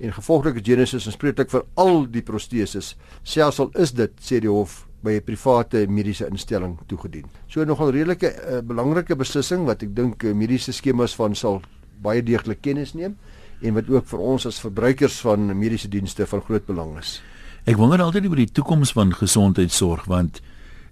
en 0.00 0.12
gevolglik 0.12 0.54
is 0.54 0.64
Genesis 0.64 1.06
aanspreeklik 1.06 1.50
vir 1.50 1.64
al 1.74 2.06
die 2.10 2.22
proteses, 2.22 2.96
selfs 3.22 3.60
al 3.60 3.70
is 3.74 3.92
dit 3.92 4.10
sê 4.20 4.40
die 4.40 4.48
hof 4.48 4.86
by 5.02 5.16
'n 5.16 5.24
private 5.24 5.86
mediese 5.88 6.26
instelling 6.28 6.78
toegedien. 6.86 7.24
So 7.48 7.64
nogal 7.64 7.90
redelike 7.90 8.28
uh, 8.28 8.60
belangrike 8.60 9.16
beslissing 9.16 9.64
wat 9.66 9.82
ek 9.82 9.94
dink 9.94 10.24
uh, 10.24 10.34
mediese 10.34 10.72
skemas 10.72 11.14
van 11.14 11.34
sal 11.34 11.62
baie 12.02 12.22
deeglik 12.22 12.60
kennis 12.60 12.94
neem 12.94 13.16
en 13.62 13.74
wat 13.74 13.88
ook 13.88 14.06
vir 14.06 14.20
ons 14.20 14.46
as 14.46 14.60
verbruikers 14.60 15.20
van 15.20 15.56
mediese 15.56 15.88
dienste 15.88 16.26
van 16.26 16.40
groot 16.40 16.66
belang 16.66 16.98
is. 16.98 17.20
Ek 17.64 17.76
wonder 17.76 18.00
altyd 18.00 18.28
oor 18.28 18.36
die 18.36 18.52
toekoms 18.52 18.92
van 18.92 19.12
gesondheidsorg 19.12 20.06
want 20.08 20.40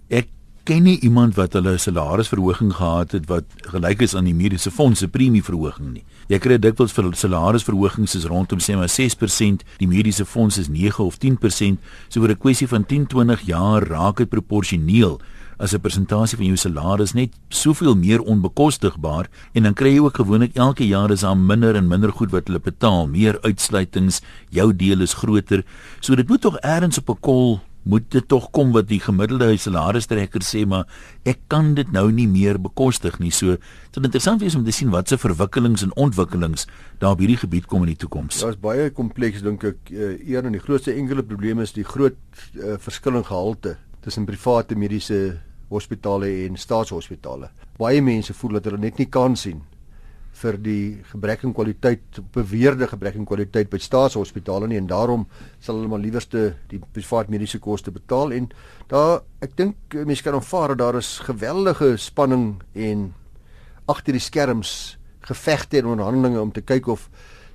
ek 0.09 0.29
ken 0.69 0.83
nie 0.85 0.99
iemand 1.01 1.33
wat 1.33 1.55
hulle 1.57 1.79
salarisverhoging 1.81 2.75
gehad 2.77 3.15
het 3.15 3.25
wat 3.25 3.45
gelyk 3.71 4.03
is 4.05 4.13
aan 4.15 4.27
die 4.29 4.35
mediese 4.37 4.69
fonds 4.69 5.01
se 5.01 5.07
premieverhoging 5.09 5.95
nie. 5.95 6.03
Jy 6.29 6.37
kry 6.43 6.59
dikwels 6.61 6.93
vir 6.93 7.07
salarisverhogings 7.17 8.13
is 8.19 8.27
rondom 8.29 8.61
sê 8.61 8.75
maar 8.77 8.91
6%, 8.93 9.63
die 9.81 9.89
mediese 9.89 10.27
fonds 10.29 10.59
is 10.61 10.69
9 10.69 11.01
of 11.01 11.17
10%, 11.23 11.81
so 12.09 12.21
oor 12.21 12.29
'n 12.29 12.37
kwessie 12.37 12.67
van 12.67 12.85
10-20 12.85 13.47
jaar 13.49 13.81
raak 13.81 14.17
dit 14.17 14.29
proporsioneel 14.29 15.17
as 15.57 15.73
'n 15.73 15.81
persentasie 15.81 16.37
van 16.37 16.45
jou 16.45 16.57
salaris 16.57 17.13
net 17.13 17.31
soveel 17.49 17.95
meer 17.95 18.21
onbekostigbaar 18.21 19.27
en 19.53 19.63
dan 19.63 19.73
kry 19.73 19.95
jy 19.95 19.99
ook 19.99 20.21
gewoonlik 20.21 20.55
elke 20.55 20.87
jaar 20.87 21.11
is 21.11 21.21
daar 21.21 21.37
minder 21.37 21.75
en 21.75 21.87
minder 21.87 22.11
goed 22.11 22.31
wat 22.31 22.47
hulle 22.47 22.59
betaal, 22.59 23.07
meer 23.07 23.41
uitsluitings, 23.41 24.21
jou 24.49 24.75
deel 24.75 25.01
is 25.01 25.13
groter. 25.13 25.63
So 25.99 26.15
dit 26.15 26.29
moet 26.29 26.41
tog 26.41 26.61
eers 26.61 26.97
op 26.97 27.09
'n 27.09 27.19
kol 27.19 27.61
moet 27.89 28.05
dit 28.13 28.25
tog 28.29 28.49
kom 28.55 28.73
wat 28.75 28.89
die 28.89 28.99
gemiddelde 29.01 29.49
huisalariestrekker 29.49 30.45
sê 30.45 30.65
maar 30.69 30.85
ek 31.29 31.41
kan 31.51 31.73
dit 31.77 31.89
nou 31.95 32.07
nie 32.13 32.27
meer 32.29 32.59
bekostig 32.61 33.17
nie 33.23 33.31
so 33.33 33.57
dit 33.57 33.97
is 33.97 34.05
interessant 34.05 34.43
wees 34.43 34.57
om 34.57 34.65
te 34.67 34.75
sien 34.75 34.91
wat 34.93 35.09
se 35.09 35.17
verwikkelings 35.17 35.85
en 35.85 35.95
ontwikkelings 36.05 36.67
daar 37.01 37.17
op 37.17 37.23
hierdie 37.23 37.39
gebied 37.41 37.67
kom 37.69 37.85
in 37.85 37.93
die 37.93 37.99
toekoms. 38.03 38.41
Dit 38.43 38.55
is 38.55 38.61
baie 38.61 38.89
kompleks 38.95 39.43
dink 39.45 39.65
ek 39.71 39.91
uh, 39.91 40.11
een 40.17 40.45
van 40.45 40.55
die 40.55 40.63
grootste 40.63 40.93
enkele 40.93 41.25
probleme 41.25 41.65
is 41.65 41.73
die 41.75 41.87
groot 41.87 42.19
uh, 42.55 42.77
verskil 42.81 43.19
in 43.19 43.25
gehalte 43.25 43.77
tussen 44.05 44.27
private 44.29 44.77
mediese 44.79 45.39
hospitale 45.69 46.29
en 46.45 46.57
staatshospitale. 46.57 47.51
Baie 47.79 48.01
mense 48.01 48.33
voel 48.33 48.57
dat 48.57 48.69
hulle 48.69 48.81
net 48.81 49.01
nie 49.01 49.09
kan 49.11 49.37
sien 49.37 49.61
vir 50.39 50.57
die 50.63 50.83
gebrek 51.11 51.43
aan 51.43 51.53
kwaliteit 51.55 52.19
beweerde 52.35 52.87
gebrek 52.87 53.17
aan 53.19 53.27
kwaliteit 53.27 53.69
by 53.71 53.79
staatshospitale 53.81 54.67
nie 54.67 54.79
en 54.79 54.87
daarom 54.87 55.25
sal 55.59 55.79
hulle 55.79 55.91
maar 55.91 56.03
liewerste 56.03 56.53
die 56.71 56.79
privaat 56.93 57.31
mediese 57.33 57.59
koste 57.59 57.91
betaal 57.91 58.33
en 58.35 58.49
daar 58.91 59.19
ek 59.43 59.57
dink 59.59 59.97
mense 60.05 60.23
kan 60.23 60.37
aanvaar 60.39 60.73
dat 60.73 60.83
daar 60.83 60.99
is 61.01 61.17
geweldige 61.27 61.95
spanning 61.97 62.61
en 62.73 63.09
agter 63.89 64.15
die 64.15 64.23
skerms 64.23 64.71
gevegte 65.27 65.81
en 65.81 65.91
onderhandelinge 65.93 66.41
om 66.41 66.51
te 66.55 66.61
kyk 66.61 66.87
of 66.87 67.09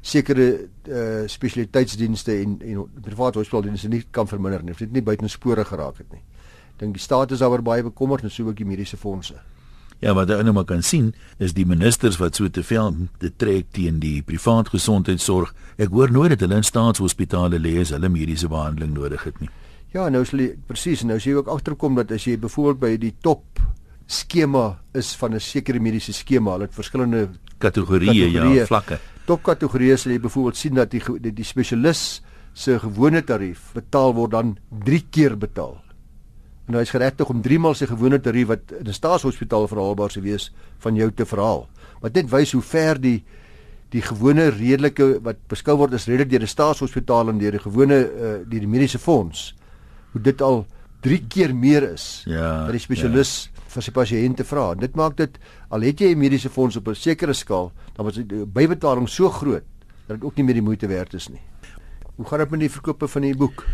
sekere 0.04 0.46
uh, 0.88 1.24
spesialiteitsdienste 1.26 2.36
en 2.42 2.58
en 2.60 2.84
private 3.06 3.40
hospitaaldienste 3.40 3.88
nie 3.88 4.02
kan 4.10 4.28
verminder 4.28 4.62
nie 4.62 4.76
of 4.76 4.82
dit 4.84 4.92
nie 4.92 5.02
buitenspore 5.02 5.64
geraak 5.64 6.02
het 6.02 6.12
nie. 6.12 6.22
Dink 6.76 6.98
die 6.98 7.02
staat 7.02 7.32
is 7.32 7.40
daaroor 7.40 7.64
baie 7.64 7.86
bekommerd 7.86 8.26
en 8.26 8.32
so 8.34 8.50
ook 8.50 8.58
die 8.58 8.68
mediese 8.68 9.00
fondse. 9.00 9.40
Ja, 10.04 10.12
wat 10.12 10.28
jy 10.28 10.36
nou 10.44 10.52
maar 10.52 10.66
kan 10.68 10.82
sien, 10.84 11.14
is 11.40 11.54
die 11.56 11.64
ministers 11.64 12.18
wat 12.20 12.36
so 12.36 12.50
te 12.52 12.62
veel 12.66 12.90
te 13.22 13.30
trek 13.40 13.70
teen 13.72 14.02
die 14.02 14.18
privaat 14.26 14.68
gesondheidsorg. 14.74 15.54
Ek 15.80 15.94
hoor 15.94 16.12
nooit 16.12 16.34
dat 16.34 16.44
hulle 16.44 16.58
in 16.60 16.66
staatshospitale 16.66 17.56
lê 17.62 17.78
as 17.80 17.94
hulle 17.94 18.10
mediese 18.12 18.50
behandeling 18.52 18.92
nodig 18.98 19.24
het 19.24 19.38
nie. 19.40 19.48
Ja, 19.94 20.10
nou 20.12 20.20
is 20.26 20.34
presies, 20.68 21.06
nou 21.08 21.16
sien 21.16 21.32
jy 21.32 21.38
ook 21.38 21.48
agterkom 21.54 21.96
dat 21.96 22.12
as 22.12 22.26
jy 22.28 22.36
byvoorbeeld 22.42 22.82
by 22.82 22.92
die 23.00 23.14
top 23.24 23.62
skema 24.10 24.80
is 24.92 25.14
van 25.16 25.34
'n 25.34 25.40
sekere 25.40 25.80
mediese 25.80 26.12
skema, 26.12 26.52
hulle 26.52 26.66
het 26.68 26.74
verskillende 26.74 27.30
kategorieë, 27.58 28.28
ja, 28.32 28.66
vlakke. 28.66 28.98
Top 29.24 29.42
kategorieë 29.42 29.96
sal 29.96 30.12
jy 30.12 30.20
byvoorbeeld 30.20 30.56
sien 30.56 30.74
dat 30.74 30.90
die 30.90 31.00
die, 31.20 31.32
die 31.32 31.44
spesialis 31.44 32.20
se 32.52 32.78
gewone 32.78 33.22
tarief 33.22 33.72
betaal 33.72 34.12
word 34.14 34.30
dan 34.30 34.58
3 34.84 35.04
keer 35.10 35.38
betaal 35.38 35.83
en 36.66 36.74
hy 36.74 36.80
is 36.80 36.90
geregtig 36.94 37.28
om 37.28 37.42
3 37.44 37.58
maal 37.60 37.74
sy 37.74 37.86
gewone 37.86 38.20
tarief 38.20 38.48
wat 38.48 38.72
in 38.80 38.88
'n 38.88 38.92
staatshospitaal 38.92 39.68
verhaalbaar 39.68 40.10
sou 40.10 40.22
wees 40.22 40.52
van 40.78 40.96
jou 40.96 41.10
te 41.10 41.26
verhaal. 41.26 41.68
Maar 42.00 42.12
dit 42.12 42.30
wys 42.30 42.52
hoe 42.52 42.62
ver 42.62 43.00
die 43.00 43.22
die 43.90 44.02
gewone 44.02 44.48
redelike 44.50 45.20
wat 45.22 45.36
beskou 45.48 45.76
word 45.76 45.94
as 45.94 46.06
redelik 46.06 46.30
deur 46.30 46.42
'n 46.42 46.46
staatshospitaal 46.46 47.28
en 47.28 47.38
deur 47.38 47.52
die 47.52 47.60
gewone 47.60 47.98
uh, 47.98 48.38
die, 48.48 48.60
die 48.60 48.68
mediese 48.68 48.98
fonds 48.98 49.54
hoe 50.12 50.20
dit 50.22 50.42
al 50.42 50.66
3 51.04 51.20
keer 51.28 51.54
meer 51.54 51.92
is 51.92 52.22
ja, 52.24 52.64
dat 52.64 52.72
die 52.72 52.80
spesialis 52.80 53.32
ja. 53.44 53.62
vir 53.74 53.82
sy 53.82 53.92
pasiënte 53.92 54.44
vra. 54.44 54.74
Dit 54.74 54.94
maak 54.96 55.16
dit 55.16 55.38
al 55.68 55.82
het 55.82 56.00
jy 56.00 56.14
'n 56.14 56.18
mediese 56.18 56.48
fonds 56.48 56.76
op 56.76 56.88
'n 56.88 56.94
sekere 56.94 57.34
skaal, 57.34 57.72
dan 57.96 58.06
was 58.06 58.14
die 58.14 58.46
bybetaling 58.46 59.08
so 59.08 59.28
groot 59.28 59.64
dat 60.06 60.16
dit 60.20 60.24
ook 60.24 60.36
nie 60.36 60.44
meer 60.44 60.54
die 60.54 60.62
moeite 60.62 60.86
werd 60.86 61.14
is 61.14 61.28
nie. 61.28 61.40
Hoe 62.16 62.26
gaan 62.26 62.38
dit 62.38 62.50
met 62.50 62.60
die 62.60 62.70
verkope 62.70 63.08
van 63.08 63.22
die 63.22 63.36
boek? 63.36 63.66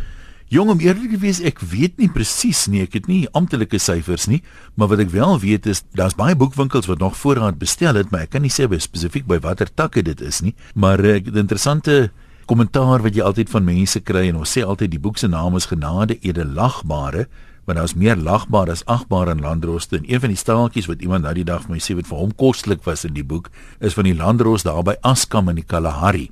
Jong 0.51 0.73
om 0.73 0.81
eerlik 0.83 1.13
te 1.13 1.19
wees, 1.23 1.39
ek 1.47 1.61
weet 1.63 2.01
nie 2.03 2.09
presies 2.11 2.65
nie, 2.67 2.81
ek 2.83 2.97
het 2.97 3.05
nie 3.07 3.21
amptelike 3.39 3.79
syfers 3.79 4.25
nie, 4.27 4.41
maar 4.75 4.89
wat 4.91 4.99
ek 5.05 5.13
wel 5.13 5.37
weet 5.39 5.69
is 5.71 5.85
daar's 5.95 6.17
baie 6.19 6.35
boekwinkels 6.35 6.89
wat 6.91 6.99
nog 6.99 7.15
voorraad 7.21 7.61
bestel 7.61 7.95
het, 7.95 8.11
maar 8.11 8.25
ek 8.27 8.33
kan 8.35 8.43
nie 8.43 8.51
sê 8.51 8.67
spesifiek 8.67 9.29
by 9.31 9.39
watter 9.45 9.71
takke 9.71 10.03
dit 10.03 10.19
is 10.27 10.41
nie, 10.43 10.57
maar 10.75 10.99
eh, 10.99 11.23
'n 11.23 11.39
interessante 11.39 12.11
kommentaar 12.47 12.99
wat 13.07 13.15
jy 13.15 13.23
altyd 13.23 13.49
van 13.49 13.65
mense 13.65 14.01
kry 14.01 14.27
en 14.27 14.43
ons 14.43 14.51
sê 14.51 14.67
altyd 14.67 14.91
die 14.91 14.99
boek 14.99 15.19
se 15.19 15.29
naam 15.29 15.55
is 15.55 15.71
Genade 15.71 16.19
Edelagbare, 16.19 17.29
want 17.65 17.79
daar's 17.79 17.95
meer 17.95 18.17
lagbaar 18.17 18.71
as 18.71 18.85
agbaar 18.87 19.31
in 19.31 19.41
landroste 19.41 19.99
en 19.99 20.11
een 20.11 20.21
van 20.21 20.31
die 20.31 20.37
staaltjies 20.37 20.89
wat 20.91 21.01
iemand 21.01 21.23
nou 21.23 21.35
die 21.35 21.45
dag 21.45 21.63
vir 21.63 21.71
my 21.71 21.79
sê 21.79 21.95
wat 21.95 22.09
vir 22.11 22.19
hom 22.19 22.35
kostelik 22.35 22.83
was 22.83 23.05
in 23.05 23.15
die 23.15 23.23
boek 23.23 23.51
is 23.79 23.95
van 23.95 24.05
die 24.05 24.17
landros 24.19 24.67
daar 24.67 24.83
by 24.83 24.97
Askam 25.03 25.49
in 25.49 25.63
die 25.63 25.69
Kalahari 25.69 26.31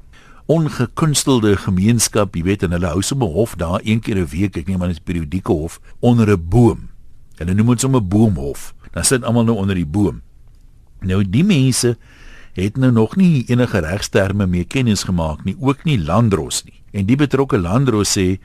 ongekunstelde 0.49 1.57
gemeenskap, 1.61 2.37
jy 2.37 2.43
weet, 2.47 2.63
en 2.65 2.73
hulle 2.73 2.89
hou 2.89 3.03
sommer 3.05 3.29
hof 3.29 3.55
daar 3.61 3.81
een 3.85 4.01
keer 4.01 4.17
'n 4.17 4.27
week, 4.33 4.57
ek 4.57 4.67
neem 4.67 4.83
aan 4.83 4.89
dit 4.89 4.97
is 4.97 5.05
periodieke 5.05 5.53
hof 5.53 5.81
onder 6.01 6.31
'n 6.31 6.49
boom. 6.49 6.89
Hulle 7.37 7.55
noem 7.55 7.67
dit 7.67 7.81
sommer 7.81 8.03
boomhof. 8.03 8.75
Dan 8.93 9.05
sit 9.05 9.25
almal 9.25 9.45
nou 9.45 9.57
onder 9.57 9.75
die 9.75 9.87
boom. 9.87 10.23
Nou 11.01 11.23
die 11.23 11.45
mense 11.45 11.97
het 12.59 12.77
nou 12.77 12.91
nog 12.93 13.17
nie 13.17 13.45
enige 13.47 13.79
regsterme 13.79 14.47
mee 14.47 14.65
kennis 14.65 15.03
gemaak 15.07 15.45
nie, 15.45 15.57
ook 15.61 15.85
nie 15.85 15.99
landros 15.99 16.65
nie. 16.65 16.81
En 16.93 17.07
die 17.07 17.17
betrokke 17.17 17.59
landros 17.59 18.17
sê 18.19 18.39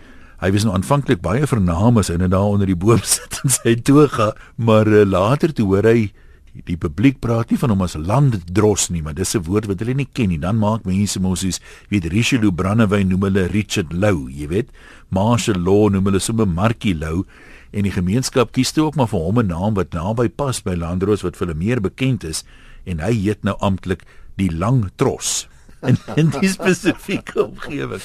hy 0.44 0.52
was 0.52 0.66
nou 0.68 0.76
aanvanklik 0.76 1.22
baie 1.24 1.48
vernaam 1.48 1.98
as 1.98 2.12
hy 2.12 2.20
net 2.20 2.34
daar 2.34 2.52
onder 2.52 2.70
die 2.70 2.78
boom 2.78 3.02
sit 3.16 3.40
en 3.44 3.50
sy 3.50 3.76
toga, 3.76 4.34
maar 4.56 4.88
uh, 4.88 5.06
later 5.06 5.54
toe 5.54 5.66
hoor 5.66 5.88
hy 5.88 6.12
die 6.54 6.78
publiek 6.78 7.20
praat 7.20 7.50
nie 7.50 7.58
van 7.58 7.74
hom 7.74 7.82
as 7.82 7.96
landdros 7.98 8.90
nie, 8.94 9.02
maar 9.02 9.16
dis 9.18 9.36
'n 9.36 9.44
woord 9.44 9.66
wat 9.68 9.80
hulle 9.80 9.94
nie 9.94 10.10
ken 10.14 10.30
nie. 10.30 10.38
Dan 10.38 10.58
maak 10.58 10.86
mense 10.86 11.20
mos 11.20 11.40
soos 11.40 11.60
weet 11.90 12.06
Richelieu 12.06 12.52
Brandewyn 12.52 13.10
noem 13.10 13.24
hulle 13.24 13.48
Richard 13.48 13.94
Lou, 13.94 14.30
jy 14.30 14.48
weet. 14.48 14.70
Marshall 15.10 15.60
Law 15.60 15.90
noem 15.90 16.06
hulle 16.06 16.20
sommer 16.20 16.48
Markie 16.48 16.94
Lou 16.94 17.26
en 17.74 17.84
die 17.84 17.92
gemeenskap 17.92 18.52
kies 18.52 18.72
toe 18.72 18.86
ook 18.86 18.96
maar 18.96 19.10
vir 19.10 19.20
hom 19.20 19.40
'n 19.40 19.48
naam 19.48 19.74
wat 19.74 19.94
naby 19.94 20.30
pas 20.30 20.62
by 20.62 20.76
landdros 20.76 21.24
wat 21.24 21.36
vir 21.36 21.48
hulle 21.48 21.58
meer 21.58 21.82
bekend 21.82 22.24
is 22.24 22.44
en 22.86 23.00
hy 23.00 23.14
heet 23.14 23.44
nou 23.44 23.56
amptelik 23.60 24.04
die 24.38 24.50
Langtros 24.50 25.48
in 25.88 25.98
in 26.16 26.30
die 26.36 26.50
spesifieke 26.52 27.44
omgewing. 27.48 28.02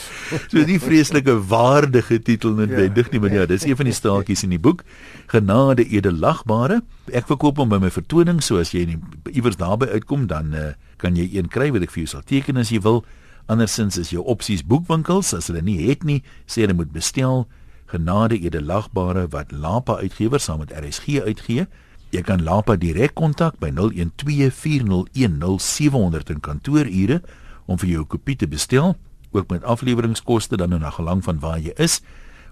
So 0.49 0.65
die 0.67 0.79
vreeslike 0.83 1.35
waardige 1.51 2.21
titel 2.23 2.57
noodwendig 2.59 3.11
nie, 3.13 3.21
maar 3.23 3.35
ja, 3.35 3.47
dis 3.47 3.67
een 3.67 3.79
van 3.79 3.89
die 3.91 3.97
staaltjies 3.97 4.45
in 4.47 4.55
die 4.55 4.63
boek. 4.63 4.85
Genade 5.33 5.87
edelagbare. 5.87 6.81
Ek 7.13 7.29
verkoop 7.31 7.61
hom 7.63 7.73
by 7.73 7.81
my 7.83 7.93
vertoning, 7.95 8.43
so 8.45 8.61
as 8.63 8.75
jy 8.75 8.99
iewers 9.33 9.59
daarby 9.61 9.91
uitkom, 9.95 10.27
dan 10.31 10.55
uh, 10.55 10.73
kan 11.03 11.17
jy 11.17 11.29
een 11.37 11.51
kry 11.53 11.71
wat 11.75 11.87
ek 11.87 11.95
vir 11.95 12.05
jou 12.05 12.13
sal 12.17 12.27
teken 12.27 12.61
as 12.61 12.73
jy 12.75 12.83
wil. 12.85 13.05
Andersins 13.49 13.97
is 13.97 14.13
jou 14.13 14.25
opsies 14.29 14.65
boekwinkels, 14.67 15.33
as 15.37 15.49
hulle 15.49 15.63
nie 15.65 15.81
het 15.87 16.05
nie, 16.05 16.21
sê 16.45 16.67
hulle 16.67 16.77
moet 16.77 16.93
bestel. 16.93 17.47
Genade 17.89 18.37
edelagbare 18.37 19.29
wat 19.33 19.53
Lapa 19.53 19.97
uitgewer 20.03 20.43
saam 20.43 20.61
met 20.61 20.75
RSG 20.77 21.23
uitgee. 21.25 21.65
Jy 22.13 22.23
kan 22.25 22.41
Lapa 22.45 22.77
direk 22.81 23.15
kontak 23.17 23.59
by 23.61 23.69
012 23.73 24.53
401 24.57 25.41
0700 25.61 26.31
in 26.33 26.41
kantoorure 26.45 27.21
om 27.69 27.79
vir 27.79 27.89
jou 27.89 28.03
'n 28.03 28.07
kopie 28.07 28.37
te 28.37 28.49
bestel, 28.49 28.97
ook 29.31 29.51
met 29.51 29.63
afleweringskoste 29.63 30.57
dan 30.57 30.69
nou 30.69 30.81
na 30.81 30.91
gelang 30.91 31.23
van 31.25 31.39
waar 31.39 31.61
jy 31.61 31.73
is, 31.77 32.01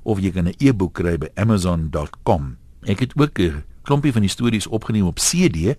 of 0.03 0.21
jy 0.21 0.31
kan 0.31 0.49
'n 0.49 0.55
e-boek 0.59 0.95
kry 0.95 1.19
by 1.19 1.29
amazon.com. 1.35 2.57
Ek 2.85 3.01
het 3.01 3.13
ook 3.17 3.39
'n 3.39 3.65
klompie 3.83 4.13
van 4.13 4.23
die 4.23 4.31
stories 4.31 4.67
opgeneem 4.67 5.07
op 5.07 5.19
CD. 5.19 5.77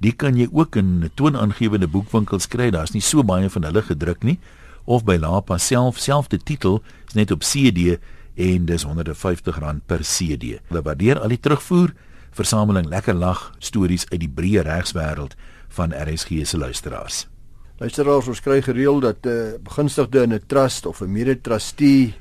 Die 0.00 0.12
kan 0.12 0.36
jy 0.36 0.48
ook 0.52 0.76
in 0.76 1.10
toonaangewende 1.14 1.88
boekwinkels 1.88 2.48
kry. 2.48 2.70
Daar's 2.70 2.92
nie 2.92 3.02
so 3.02 3.24
baie 3.24 3.50
van 3.50 3.64
hulle 3.64 3.82
gedruk 3.82 4.22
nie 4.22 4.38
of 4.86 5.04
by 5.04 5.16
Lapa 5.16 5.58
self 5.58 5.98
selfde 5.98 6.38
titel 6.38 6.82
is 7.08 7.14
net 7.14 7.30
op 7.30 7.44
CD 7.44 7.98
en 8.34 8.66
dis 8.68 8.84
R150 8.86 9.80
per 9.86 10.04
CD. 10.04 10.58
Hulle 10.68 10.82
waardeer 10.82 11.20
al 11.20 11.34
die 11.34 11.40
terugvoer 11.40 11.94
versameling 12.36 12.88
lekker 12.92 13.14
lag 13.14 13.52
stories 13.58 14.06
uit 14.12 14.20
die 14.20 14.32
breë 14.32 14.66
regswêreld 14.66 15.34
van 15.68 15.96
RSG 15.96 16.44
se 16.44 16.58
luisteraars. 16.58 17.26
Luisteraars, 17.76 18.28
ons 18.32 18.40
kry 18.40 18.62
gereeld 18.64 19.02
dat 19.04 19.26
'n 19.26 19.28
uh, 19.28 19.58
begunstigde 19.60 20.22
in 20.22 20.32
'n 20.32 20.46
trust 20.46 20.86
of 20.86 21.00
'n 21.00 21.12
mede-trustee 21.12 22.14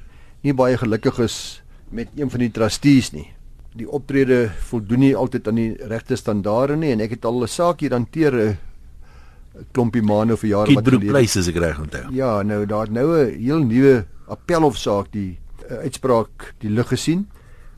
nie 0.43 0.53
baie 0.53 0.77
gelukkig 0.77 1.19
is 1.19 1.63
met 1.89 2.07
een 2.15 2.29
van 2.29 2.39
die 2.39 2.51
trustees 2.51 3.11
nie. 3.11 3.31
Die 3.75 3.89
optrede 3.89 4.51
voldoen 4.67 4.99
nie 4.99 5.15
altyd 5.15 5.47
aan 5.47 5.55
die 5.55 5.75
regte 5.87 6.15
standaarde 6.15 6.75
nie 6.75 6.91
en 6.91 6.99
ek 6.99 7.09
het 7.09 7.25
al 7.25 7.43
'n 7.43 7.47
saak 7.47 7.79
hier 7.79 7.91
hanteer 7.91 8.33
'n 8.35 8.57
klompie 9.71 10.01
maande 10.01 10.33
of 10.33 10.41
jare 10.41 10.73
wat 10.73 10.87
gelede. 10.87 11.11
Place 11.11 11.39
is 11.39 11.47
ek 11.47 11.55
reg 11.55 11.79
onthou. 11.79 12.11
Ja, 12.11 12.41
nou 12.43 12.65
daar 12.65 12.91
nou 12.91 13.15
'n 13.15 13.39
heel 13.39 13.63
nuwe 13.63 14.05
appelhofsaak 14.27 15.11
die 15.11 15.39
uh, 15.71 15.77
uitspraak 15.77 16.53
die 16.59 16.69
lig 16.69 16.87
gesien, 16.87 17.29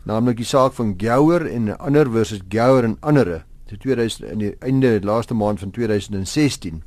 naamlik 0.04 0.38
die 0.38 0.46
saak 0.46 0.74
van 0.74 0.96
Gower 0.98 1.46
en 1.46 1.78
ander 1.78 2.12
versus 2.12 2.42
Gower 2.50 2.84
en 2.84 2.98
ander. 3.02 3.46
Dit 3.68 3.80
2000 3.80 4.32
in 4.32 4.38
die 4.40 4.56
einde 4.60 5.00
laaste 5.04 5.34
maand 5.34 5.60
van 5.60 5.72
2016. 5.72 6.82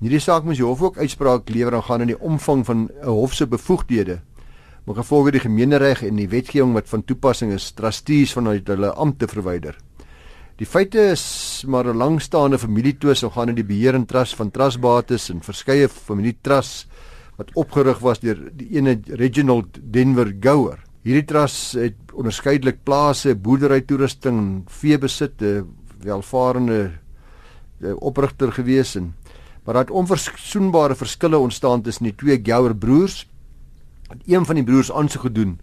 Hierdie 0.00 0.20
saak 0.20 0.44
moes 0.44 0.56
die 0.56 0.66
hof 0.66 0.82
ook 0.82 0.98
uitspraak 0.98 1.48
lewer 1.48 1.74
aangaande 1.74 2.06
die 2.06 2.20
omvang 2.20 2.66
van 2.66 2.88
'n 3.02 3.08
hof 3.08 3.34
se 3.34 3.46
bevoegdhede 3.46 4.20
maar 4.84 5.00
gevolge 5.00 5.32
die 5.32 5.40
gemeenereg 5.40 6.02
en 6.04 6.18
die 6.20 6.28
wetgewing 6.28 6.74
wat 6.76 6.90
van 6.92 7.04
toepassing 7.08 7.54
is, 7.56 7.70
trustees 7.76 8.34
vanuit 8.36 8.68
hulle 8.68 8.92
ampte 9.00 9.28
verwyder. 9.30 9.78
Die 10.60 10.68
feite 10.68 11.10
is 11.14 11.64
maar 11.66 11.88
'n 11.88 11.96
langstaande 11.96 12.58
familietwis 12.58 13.18
so 13.18 13.30
gaan 13.30 13.48
in 13.48 13.54
die 13.54 13.64
beheer 13.64 13.94
en 13.94 14.06
trust 14.06 14.36
van 14.36 14.50
trustbates 14.50 15.30
en 15.30 15.40
verskeie 15.40 15.88
familietrusts 15.88 16.86
wat 17.36 17.50
opgerig 17.54 17.98
was 17.98 18.20
deur 18.20 18.38
die 18.52 18.76
ene 18.76 19.00
Reginald 19.06 19.80
Denver 19.80 20.32
Gower. 20.40 20.78
Hierdie 21.02 21.24
trust 21.24 21.72
het 21.72 21.96
onderskeidelik 22.12 22.84
plase, 22.84 23.34
boerdery 23.34 23.80
toerusting 23.80 24.38
en 24.38 24.64
veebesit, 24.68 25.42
'n 25.42 25.66
welvarende 26.04 26.92
oprigter 27.98 28.52
gewees 28.52 28.96
en 28.96 29.14
maar 29.64 29.74
het 29.80 29.90
onverzoenbare 29.90 30.94
verskille 30.94 31.38
ontstaan 31.38 31.82
tussen 31.82 32.04
die 32.04 32.14
twee 32.14 32.40
Gower 32.44 32.76
broers 32.76 33.24
het 34.08 34.22
een 34.26 34.44
van 34.44 34.54
die 34.54 34.64
broers 34.64 34.92
aansoek 34.92 35.22
gedoen 35.22 35.60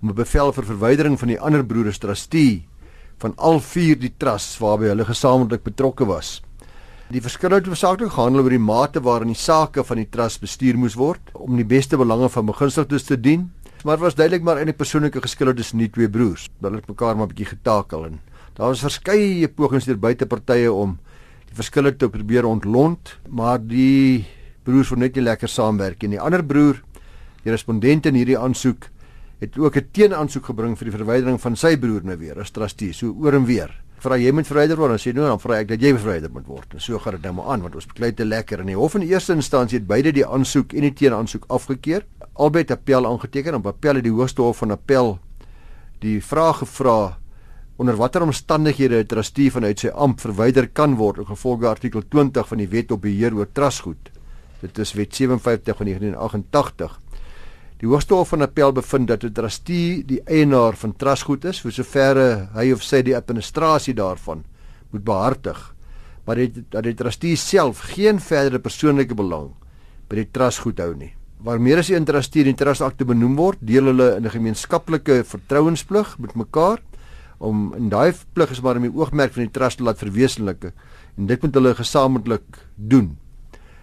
om 0.00 0.08
'n 0.08 0.14
bevel 0.14 0.52
vir 0.52 0.64
verwydering 0.64 1.18
van 1.18 1.28
die 1.28 1.40
ander 1.40 1.64
broer 1.64 1.88
as 1.88 1.98
trustee 1.98 2.66
van 3.18 3.32
al 3.36 3.60
vier 3.60 3.98
die 3.98 4.14
trusts 4.18 4.58
waarby 4.58 4.90
hulle 4.90 5.04
gesamentlik 5.04 5.62
betrokke 5.62 6.04
was. 6.04 6.42
Die 7.12 7.20
verskille 7.20 7.54
het 7.54 7.66
hoofsaaklik 7.66 8.10
gehandel 8.10 8.42
oor 8.42 8.50
die 8.50 8.58
mate 8.58 9.00
waarin 9.00 9.28
die 9.28 9.38
sake 9.38 9.84
van 9.84 9.96
die 9.96 10.08
trust 10.08 10.40
bestuur 10.40 10.78
moes 10.78 10.94
word 10.94 11.20
om 11.32 11.56
die 11.56 11.66
beste 11.68 11.96
belange 11.96 12.28
van 12.28 12.46
begunstigdes 12.46 13.04
te 13.04 13.20
dien. 13.20 13.50
Maar 13.84 13.98
was 13.98 14.14
duidelik 14.14 14.42
maar 14.42 14.64
'n 14.64 14.74
persoonlike 14.74 15.20
geskille 15.20 15.54
tussen 15.54 15.78
die 15.78 15.90
twee 15.90 16.08
broers. 16.08 16.48
Hulle 16.60 16.76
het 16.76 16.88
mekaar 16.88 17.16
maar 17.16 17.26
'n 17.26 17.34
bietjie 17.34 17.56
getakel 17.56 18.04
en 18.06 18.20
daar 18.54 18.68
was 18.68 18.80
verskeie 18.80 19.48
pogings 19.48 19.84
deur 19.84 19.98
buitepartye 19.98 20.72
om 20.72 20.98
die 21.52 21.60
verskille 21.60 21.92
te 21.96 22.08
probeer 22.08 22.48
ontlont, 22.48 23.18
maar 23.28 23.60
die 23.60 24.24
broers 24.64 24.88
wou 24.88 24.98
net 24.98 25.14
nie 25.16 25.26
lekker 25.26 25.48
saamwerk 25.48 26.02
nie. 26.02 26.16
Die 26.16 26.20
ander 26.22 26.42
broer 26.42 26.80
Die 27.42 27.50
respondent 27.50 28.06
in 28.06 28.14
hierdie 28.14 28.38
aansoek 28.38 28.88
het 29.42 29.56
ook 29.58 29.76
'n 29.76 29.88
teenaansoek 29.92 30.44
gebring 30.44 30.78
vir 30.78 30.86
die 30.88 30.96
verwydering 30.96 31.40
van 31.40 31.56
sy 31.56 31.76
broer 31.76 32.04
nou 32.04 32.16
weer 32.16 32.38
as 32.38 32.50
trustee, 32.50 32.92
so 32.92 33.10
oor 33.18 33.34
en 33.34 33.44
weer. 33.44 33.70
Vra 33.98 34.16
jy 34.16 34.32
moet 34.32 34.46
verwyder 34.46 34.76
word, 34.76 34.90
dan 34.90 34.98
sê 34.98 35.14
nou 35.14 35.26
dan 35.26 35.40
vra 35.40 35.58
ek 35.58 35.68
dat 35.68 35.80
jy 35.80 35.94
verwyder 35.94 36.30
moet 36.30 36.46
word. 36.46 36.74
En 36.74 36.80
so 36.80 36.98
gaan 36.98 37.12
dit 37.14 37.22
nou 37.22 37.32
maar 37.34 37.46
aan 37.52 37.62
want 37.62 37.74
ons 37.74 37.86
beklei 37.86 38.12
te 38.12 38.24
lekker 38.24 38.60
in 38.60 38.66
die 38.66 38.76
hof 38.76 38.94
in 38.94 39.02
eerste 39.02 39.32
instansie 39.32 39.78
het 39.78 39.86
beide 39.86 40.12
die 40.12 40.26
aansoek 40.26 40.72
en 40.72 40.80
die 40.80 40.92
teenaansoek 40.92 41.44
afgekeur. 41.48 42.04
Albei 42.34 42.62
het 42.62 42.70
appel 42.70 43.06
aangeteken 43.06 43.54
op 43.54 43.66
appel 43.66 43.94
het 43.94 44.04
die 44.04 44.12
hoogste 44.12 44.42
hof 44.42 44.58
van 44.58 44.70
appel 44.70 45.18
die 45.98 46.20
vraag 46.20 46.58
gevra 46.58 47.18
onder 47.76 47.96
watter 47.96 48.22
omstandighede 48.22 48.98
'n 48.98 49.06
trustee 49.06 49.50
vanuit 49.50 49.78
sy 49.78 49.88
amp 49.88 50.20
verwyder 50.20 50.68
kan 50.68 50.96
word 50.96 51.18
in 51.18 51.26
gevolge 51.26 51.66
artikel 51.66 52.02
20 52.08 52.48
van 52.48 52.58
die 52.58 52.68
Wet 52.68 52.90
op 52.90 53.00
beheer 53.02 53.34
oor 53.34 53.48
trustgoed. 53.52 54.10
Dit 54.60 54.78
is 54.78 54.92
Wet 54.92 55.14
57 55.14 55.76
van 55.76 55.86
1988. 55.86 57.00
Die 57.82 57.88
Hoogste 57.88 58.14
Hof 58.14 58.28
van 58.28 58.42
Appel 58.42 58.72
bevind 58.72 59.08
dat 59.08 59.24
'n 59.24 59.32
trustee 59.32 60.04
die 60.04 60.20
eienaar 60.24 60.76
van 60.76 60.96
trustgoed 60.96 61.44
is, 61.44 61.60
vir 61.60 61.72
sover 61.72 62.48
hy 62.54 62.72
of 62.72 62.82
sy 62.82 63.02
die 63.02 63.16
administrasie 63.16 63.94
daarvan 63.94 64.44
moet 64.90 65.04
behartig, 65.04 65.74
maar 66.24 66.36
dit 66.36 66.54
dat 66.70 66.84
die 66.84 66.94
trustee 66.94 67.36
self 67.36 67.80
geen 67.80 68.20
verdere 68.20 68.58
persoonlike 68.58 69.14
belang 69.14 69.50
by 70.08 70.16
die 70.16 70.28
trustgoed 70.30 70.78
hou 70.78 70.94
nie. 70.94 71.12
Waarmee 71.42 71.76
as 71.76 71.90
'n 71.90 72.04
trustee 72.04 72.44
in 72.44 72.54
die 72.54 72.64
trustakte 72.64 73.04
benoem 73.04 73.36
word, 73.36 73.58
deel 73.60 73.84
hulle 73.84 74.16
in 74.16 74.26
'n 74.26 74.30
gemeenskaplike 74.30 75.24
vertrouensplig 75.24 76.18
met 76.18 76.34
mekaar 76.34 76.78
om 77.42 77.72
in 77.74 77.90
daai 77.90 78.12
plig 78.36 78.54
is 78.54 78.62
maar 78.62 78.78
om 78.78 78.86
die 78.86 78.94
oogmerk 78.94 79.34
van 79.34 79.46
die 79.46 79.54
trust 79.54 79.80
te 79.80 79.86
laat 79.86 79.98
verwesenlike 79.98 80.72
en 81.18 81.26
dit 81.26 81.42
moet 81.42 81.58
hulle 81.58 81.74
gesamentlik 81.74 82.62
doen. 82.76 83.16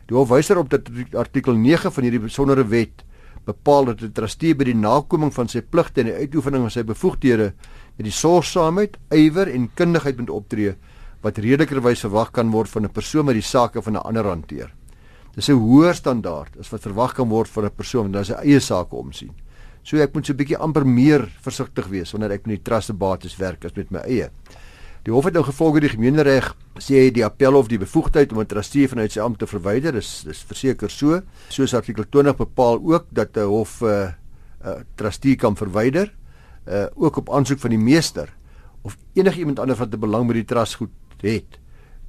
Die 0.09 0.17
hof 0.17 0.31
wys 0.31 0.49
erop 0.49 0.71
dat 0.71 0.87
artikel 1.13 1.57
9 1.59 1.91
van 1.93 2.07
hierdie 2.07 2.23
besondere 2.23 2.65
wet 2.71 3.03
bepaal 3.45 3.91
dat 3.91 4.01
'n 4.01 4.13
trustee 4.13 4.55
by 4.55 4.63
die 4.63 4.75
nakoming 4.77 5.33
van 5.33 5.47
sy 5.47 5.61
pligte 5.61 6.01
en 6.01 6.07
die 6.07 6.19
uitoefening 6.21 6.61
van 6.61 6.71
sy 6.71 6.83
bevoegdhede 6.83 7.53
met 7.97 8.05
die 8.05 8.11
sorgsaamheid, 8.11 8.97
ywer 9.11 9.47
en 9.47 9.69
kundigheid 9.75 10.17
moet 10.17 10.29
optree 10.29 10.75
wat 11.21 11.37
redelikerwys 11.37 12.05
verwag 12.05 12.31
kan 12.31 12.51
word 12.51 12.69
van 12.69 12.85
'n 12.85 12.93
persoon 12.93 13.25
wat 13.25 13.35
die 13.35 13.41
sake 13.41 13.81
van 13.81 13.93
'n 13.93 14.05
ander 14.05 14.25
hanteer. 14.25 14.73
Dis 15.35 15.49
'n 15.49 15.53
hoër 15.53 15.93
standaard 15.93 16.57
as 16.59 16.69
wat 16.69 16.81
verwag 16.81 17.13
kan 17.13 17.29
word 17.29 17.49
van 17.49 17.65
'n 17.65 17.75
persoon 17.75 18.11
wat 18.11 18.25
sy 18.25 18.33
eie 18.33 18.59
sake 18.59 18.95
omsien. 18.95 19.31
So 19.89 19.97
ek 19.97 20.13
moet 20.13 20.27
so 20.27 20.33
'n 20.33 20.37
bietjie 20.37 20.57
amper 20.57 20.85
meer 20.85 21.23
versigtig 21.41 21.87
wees 21.89 22.11
wanneer 22.13 22.31
ek 22.31 22.45
met 22.45 22.59
die 22.59 22.63
trust 22.63 22.93
bates 22.93 23.37
werk 23.39 23.65
as 23.65 23.73
met 23.75 23.89
my 23.89 23.99
eie. 24.05 24.29
Die 25.03 25.11
hof 25.11 25.25
het 25.25 25.33
nou 25.33 25.43
gevolge 25.43 25.79
die 25.81 25.89
gemeenereg 25.89 26.53
sê 26.77 27.09
die 27.09 27.25
appelhof 27.25 27.67
die 27.67 27.79
bevoegdheid 27.79 28.31
om 28.31 28.39
'n 28.39 28.45
trustee 28.45 28.87
vanuit 28.87 29.11
sy 29.11 29.19
ampt 29.19 29.39
te 29.39 29.47
verwyder. 29.47 29.93
Dis 29.93 30.23
dis 30.27 30.43
verseker 30.43 30.89
so. 30.89 31.21
Soos 31.49 31.73
artikel 31.73 32.05
20 32.05 32.37
bepaal 32.37 32.79
ook 32.83 33.05
dat 33.09 33.35
'n 33.35 33.49
hof 33.49 33.81
'n 33.81 33.85
uh, 33.85 34.11
uh, 34.65 34.81
trustee 34.95 35.35
kan 35.35 35.55
verwyder 35.55 36.13
uh, 36.67 36.85
ook 36.95 37.17
op 37.17 37.29
aansoek 37.29 37.59
van 37.59 37.69
die 37.69 37.79
meester 37.79 38.29
of 38.83 38.95
enigiemand 39.15 39.59
anders 39.59 39.79
wat 39.79 39.93
'n 39.93 39.99
belang 39.99 40.27
by 40.27 40.33
die 40.33 40.45
trust 40.45 40.75
goed 40.75 40.91
het 41.21 41.59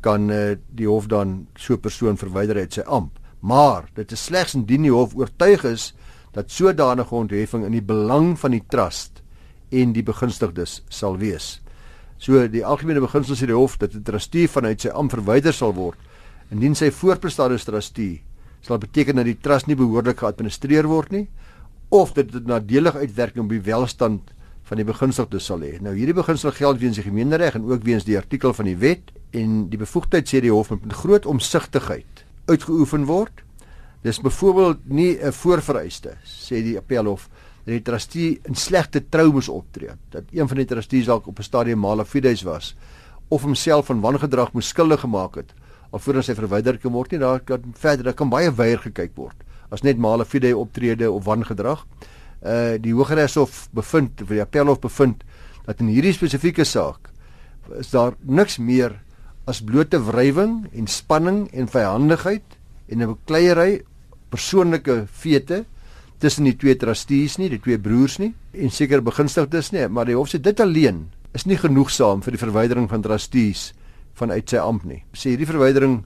kan 0.01 0.31
uh, 0.31 0.57
die 0.69 0.87
hof 0.87 1.07
dan 1.07 1.47
so 1.57 1.75
'n 1.75 1.81
persoon 1.81 2.17
verwyder 2.17 2.57
uit 2.57 2.73
sy 2.73 2.81
ampt. 2.81 3.19
Maar 3.41 3.89
dit 3.95 4.13
is 4.13 4.25
slegs 4.25 4.55
indien 4.55 4.83
die 4.83 4.93
hof 4.93 5.15
oortuig 5.15 5.65
is 5.65 5.95
dat 6.33 6.51
sodanige 6.51 7.15
ontheffing 7.15 7.65
in 7.65 7.73
die 7.73 7.85
belang 7.85 8.39
van 8.39 8.51
die 8.51 8.63
trust 8.69 9.23
en 9.71 9.93
die 9.93 10.03
begunstigdes 10.07 10.83
sal 10.89 11.19
wees. 11.19 11.61
So 12.19 12.47
die 12.49 12.65
algemene 12.67 13.01
beginsel 13.01 13.37
sê 13.37 13.47
die 13.49 13.57
hof 13.57 13.79
dat 13.79 13.95
'n 13.95 14.03
trustee 14.03 14.49
vanuit 14.49 14.81
sy 14.81 14.89
ampt 14.89 15.15
verwyder 15.15 15.53
sal 15.53 15.75
word 15.75 15.99
indien 16.51 16.75
sy 16.75 16.91
voorbestaande 16.91 17.59
trustee 17.59 18.23
sal 18.61 18.79
beteken 18.79 19.17
dat 19.17 19.25
die 19.25 19.39
trust 19.41 19.67
nie 19.67 19.77
behoorlik 19.77 20.19
geadministreer 20.19 20.87
word 20.87 21.13
nie 21.13 21.29
of 21.91 22.13
dit 22.13 22.35
'n 22.35 22.47
nadelige 22.47 22.99
uitwerking 22.99 23.45
op 23.45 23.51
die 23.51 23.63
welstand 23.63 24.21
van 24.63 24.77
die 24.77 24.87
begunstigdes 24.87 25.45
sal 25.45 25.61
hê. 25.61 25.81
Nou 25.83 25.95
hierdie 25.95 26.15
beginsel 26.15 26.53
geld 26.53 26.79
weens 26.79 26.97
die 26.97 27.05
gemeenereg 27.05 27.55
en 27.55 27.65
ook 27.65 27.83
weens 27.83 28.05
die 28.05 28.17
artikel 28.17 28.53
van 28.55 28.65
die 28.65 28.77
wet 28.77 29.11
en 29.31 29.69
die 29.71 29.79
bevoegdheid 29.79 30.29
sê 30.29 30.41
die 30.41 30.53
hof 30.53 30.71
moet 30.71 30.85
met 30.85 30.93
groot 30.93 31.27
omsigtigheid 31.27 32.25
uitgeoefen 32.47 33.05
word. 33.05 33.43
Dis 34.03 34.21
byvoorbeeld 34.21 34.89
nie 34.89 35.19
'n 35.19 35.33
voorvereiste 35.33 36.17
sê 36.25 36.63
die 36.63 36.77
appelhof 36.77 37.29
dat 37.65 37.75
die 37.75 37.83
trustee 37.83 38.41
in 38.45 38.55
slegte 38.55 39.09
trou 39.09 39.33
moes 39.33 39.49
optree, 39.49 39.91
dat 40.09 40.25
een 40.33 40.49
van 40.49 40.57
die 40.57 40.67
trustees 40.67 41.05
dalk 41.07 41.27
op 41.27 41.39
'n 41.39 41.43
stadium 41.43 41.79
mala 41.79 42.05
fides 42.05 42.43
was 42.43 42.77
of 43.29 43.43
homself 43.43 43.87
van 43.87 44.01
wangedrag 44.01 44.53
moes 44.53 44.69
skuldig 44.69 45.01
gemaak 45.01 45.35
het 45.35 45.53
alvorens 45.91 46.27
hy 46.27 46.35
verwyder 46.35 46.79
kan 46.79 46.93
word 46.93 47.11
nie, 47.11 47.21
daar 47.21 47.41
kan 47.41 47.75
verder 47.75 48.05
daar 48.05 48.15
kan 48.15 48.31
baie 48.31 48.51
weier 48.51 48.79
gekyk 48.79 49.17
word 49.19 49.37
as 49.71 49.83
net 49.83 49.99
mala 49.99 50.25
fide 50.25 50.51
optrede 50.57 51.11
of 51.11 51.25
wangedrag. 51.25 51.85
Uh 52.43 52.79
die 52.81 52.95
Hooggeregshof 52.95 53.69
bevind 53.77 54.23
of 54.23 54.29
die 54.29 54.41
Appelhof 54.41 54.81
bevind 54.81 55.23
dat 55.67 55.81
in 55.81 55.87
hierdie 55.93 56.15
spesifieke 56.17 56.65
saak 56.65 57.11
is 57.79 57.91
daar 57.91 58.17
niks 58.27 58.59
meer 58.59 58.97
as 59.47 59.61
blote 59.63 60.01
wrywing 60.03 60.65
en 60.73 60.87
spanning 60.87 61.45
en 61.53 61.69
vyhandigheid 61.69 62.57
en 62.89 63.03
'n 63.03 63.07
bekleierery 63.15 63.83
persoonlike 64.31 65.05
feite 65.11 65.65
tussen 66.21 66.45
die 66.45 66.57
twee 66.57 66.77
trustees 66.77 67.39
nie, 67.41 67.49
die 67.49 67.61
twee 67.63 67.79
broers 67.81 68.19
nie 68.21 68.33
en 68.53 68.71
seker 68.71 69.03
begunstigdes 69.05 69.73
nie, 69.73 69.87
maar 69.89 70.09
die 70.09 70.17
hof 70.19 70.31
sê 70.33 70.41
dit 70.43 70.61
alleen 70.61 71.09
is 71.37 71.47
nie 71.47 71.59
genoegsaam 71.61 72.25
vir 72.25 72.35
die 72.35 72.43
verwydering 72.43 72.89
van 72.91 73.03
trustees 73.03 73.71
vanuit 74.19 74.51
sy 74.51 74.61
ampt 74.61 74.89
nie. 74.89 75.03
Sê 75.15 75.33
hierdie 75.33 75.49
verwydering 75.49 76.01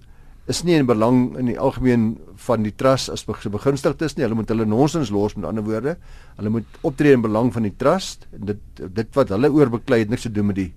is 0.50 0.60
nie 0.66 0.76
in 0.76 0.86
belang 0.86 1.32
in 1.40 1.48
die 1.48 1.56
algemeen 1.60 2.18
van 2.44 2.64
die 2.66 2.74
trust 2.76 3.08
as 3.12 3.24
begunstigdes 3.24 4.16
nie. 4.16 4.26
Hulle 4.26 4.36
moet 4.36 4.50
hulle 4.52 4.66
nonsens 4.68 5.12
los 5.14 5.36
met 5.38 5.48
ander 5.48 5.64
woorde. 5.64 5.96
Hulle 6.36 6.52
moet 6.52 6.78
optree 6.84 7.16
in 7.16 7.24
belang 7.24 7.48
van 7.54 7.64
die 7.64 7.72
trust 7.80 8.28
en 8.36 8.50
dit 8.52 8.84
dit 9.00 9.16
wat 9.16 9.32
hulle 9.32 9.50
oorbeklei 9.52 10.02
het 10.04 10.12
niks 10.12 10.28
te 10.28 10.32
doen 10.32 10.50
met 10.52 10.60
die 10.60 10.70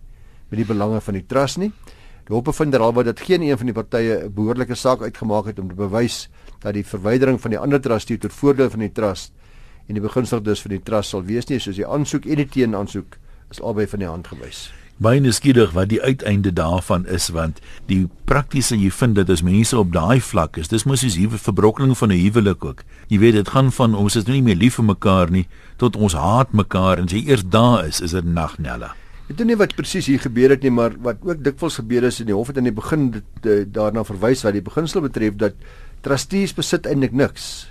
met 0.48 0.62
die 0.62 0.68
belange 0.68 1.02
van 1.04 1.20
die 1.20 1.26
trust 1.28 1.60
nie. 1.60 1.74
Die 2.28 2.36
hof 2.36 2.46
bevind 2.48 2.72
derhalwe 2.72 3.04
dat 3.08 3.20
geen 3.20 3.44
een 3.44 3.60
van 3.60 3.68
die 3.68 3.76
partye 3.76 4.24
'n 4.24 4.34
behoorlike 4.34 4.76
saak 4.76 5.02
uitgemaak 5.02 5.52
het 5.52 5.60
om 5.60 5.68
te 5.68 5.76
bewys 5.76 6.30
dat 6.64 6.74
die 6.74 6.86
verwydering 6.86 7.42
van 7.42 7.52
die 7.52 7.60
ander 7.60 7.82
trustee 7.82 8.18
tot 8.18 8.34
voordeel 8.34 8.70
van 8.70 8.80
die 8.80 8.92
trust 8.92 9.34
en 9.88 9.96
die 9.96 10.04
begunstigdes 10.04 10.62
vir 10.66 10.78
die 10.78 10.84
trust 10.84 11.16
sal 11.16 11.24
wees 11.28 11.48
nie 11.50 11.60
soos 11.60 11.80
die 11.80 11.88
aansoek 11.88 12.26
en 12.26 12.44
die 12.44 12.50
teenaansoek 12.58 13.18
is 13.52 13.62
albei 13.62 13.88
van 13.88 14.04
die 14.04 14.10
hand 14.10 14.28
gewys. 14.28 14.68
baie 14.98 15.20
nuuskierig 15.22 15.76
wat 15.78 15.92
die 15.92 16.00
uiteinde 16.02 16.50
daarvan 16.58 17.04
is 17.14 17.28
want 17.30 17.60
die 17.86 18.08
praktiese 18.26 18.76
jy 18.82 18.90
vind 18.90 19.20
dat 19.20 19.30
as 19.30 19.44
mense 19.46 19.78
op 19.78 19.92
daai 19.94 20.18
vlak 20.26 20.58
is 20.58 20.72
dis 20.74 20.88
mos 20.90 21.04
soos 21.06 21.18
hier 21.22 21.30
verbrokkeling 21.30 21.94
van 21.98 22.10
'n 22.10 22.18
huwelik 22.24 22.66
ook 22.66 22.84
jy 23.08 23.20
weet 23.20 23.38
dit 23.38 23.50
gaan 23.50 23.72
van 23.72 23.96
ons 23.96 24.16
is 24.16 24.26
nou 24.26 24.34
nie 24.34 24.48
meer 24.50 24.58
lief 24.58 24.76
vir 24.82 24.86
mekaar 24.86 25.30
nie 25.30 25.46
tot 25.78 25.96
ons 25.96 26.14
haat 26.14 26.54
mekaar 26.54 26.98
en 26.98 27.06
as 27.06 27.14
jy 27.14 27.30
eers 27.30 27.46
daar 27.46 27.86
is 27.86 28.02
is 28.02 28.12
dit 28.12 28.26
nagnella 28.26 28.96
Ek 29.28 29.36
weet 29.36 29.48
nie 29.48 29.60
wat 29.60 29.76
presies 29.76 30.06
hier 30.08 30.22
gebeur 30.24 30.50
het 30.50 30.64
nie, 30.64 30.72
maar 30.72 30.94
wat 31.04 31.18
ook 31.20 31.44
dikwels 31.44 31.76
gebeur 31.76 32.06
is 32.08 32.22
in 32.24 32.28
die 32.28 32.36
hof 32.36 32.48
het 32.48 32.58
aan 32.58 32.64
die 32.64 32.72
begin 32.72 33.12
dit, 33.12 33.74
daarna 33.76 34.06
verwys 34.08 34.44
wat 34.48 34.54
die 34.54 34.64
beginsel 34.64 35.02
betref 35.04 35.36
dat 35.36 35.54
trustees 36.02 36.54
besit 36.56 36.88
eintlik 36.90 37.14
niks. 37.14 37.68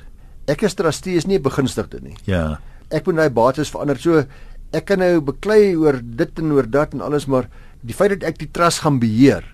Ek 0.46 0.62
as 0.62 0.74
trustee 0.78 1.16
is 1.16 1.26
nie 1.26 1.38
'n 1.38 1.42
begunstigde 1.42 2.00
nie. 2.02 2.16
Ja. 2.24 2.58
Ek 2.90 3.06
moet 3.06 3.16
my 3.16 3.28
bates 3.28 3.70
verander. 3.70 3.98
So 3.98 4.24
ek 4.72 4.84
kan 4.86 4.98
nou 4.98 5.20
beklei 5.20 5.74
oor 5.76 6.00
dit 6.02 6.38
en 6.38 6.52
oor 6.52 6.70
dat 6.70 6.94
en 6.94 7.00
alles, 7.00 7.26
maar 7.26 7.48
die 7.82 7.94
feit 7.94 8.10
dat 8.10 8.22
ek 8.22 8.38
die 8.38 8.50
trust 8.52 8.80
gaan 8.80 8.98
beheer. 8.98 9.44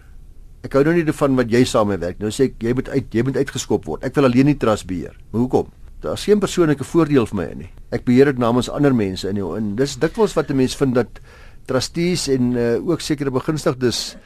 Ek 0.62 0.72
hou 0.72 0.84
nou 0.84 0.94
nie 0.94 1.04
daarvan 1.04 1.36
wat 1.36 1.50
jy 1.50 1.64
saam 1.64 1.88
mee 1.88 1.98
werk. 1.98 2.18
Nou 2.20 2.30
sê 2.30 2.44
ek 2.44 2.62
jy 2.62 2.72
moet 2.74 2.88
uit 2.88 3.14
jy 3.14 3.22
moet 3.22 3.36
uitgeskop 3.36 3.84
word. 3.84 4.04
Ek 4.04 4.14
wil 4.14 4.24
alleen 4.24 4.46
die 4.46 4.58
trust 4.58 4.86
beheer. 4.86 5.16
Maar 5.32 5.40
hoekom? 5.40 5.70
Daar's 6.02 6.24
geen 6.24 6.40
persoonlike 6.40 6.84
voordeel 6.84 7.26
vir 7.26 7.36
my 7.36 7.54
nie. 7.54 7.70
Ek 7.90 8.04
beheer 8.04 8.26
dit 8.26 8.38
namens 8.38 8.68
ander 8.68 8.94
mense 8.94 9.28
in 9.28 9.38
en 9.38 9.76
dis 9.76 9.96
dikwels 9.96 10.34
wat 10.34 10.50
'n 10.50 10.56
mens 10.56 10.76
vind 10.76 10.94
dat 10.94 11.20
trustees 11.66 12.28
en 12.28 12.56
uh, 12.56 12.88
ook 12.88 13.00
sekere 13.00 13.30
begunstigdes 13.30 14.16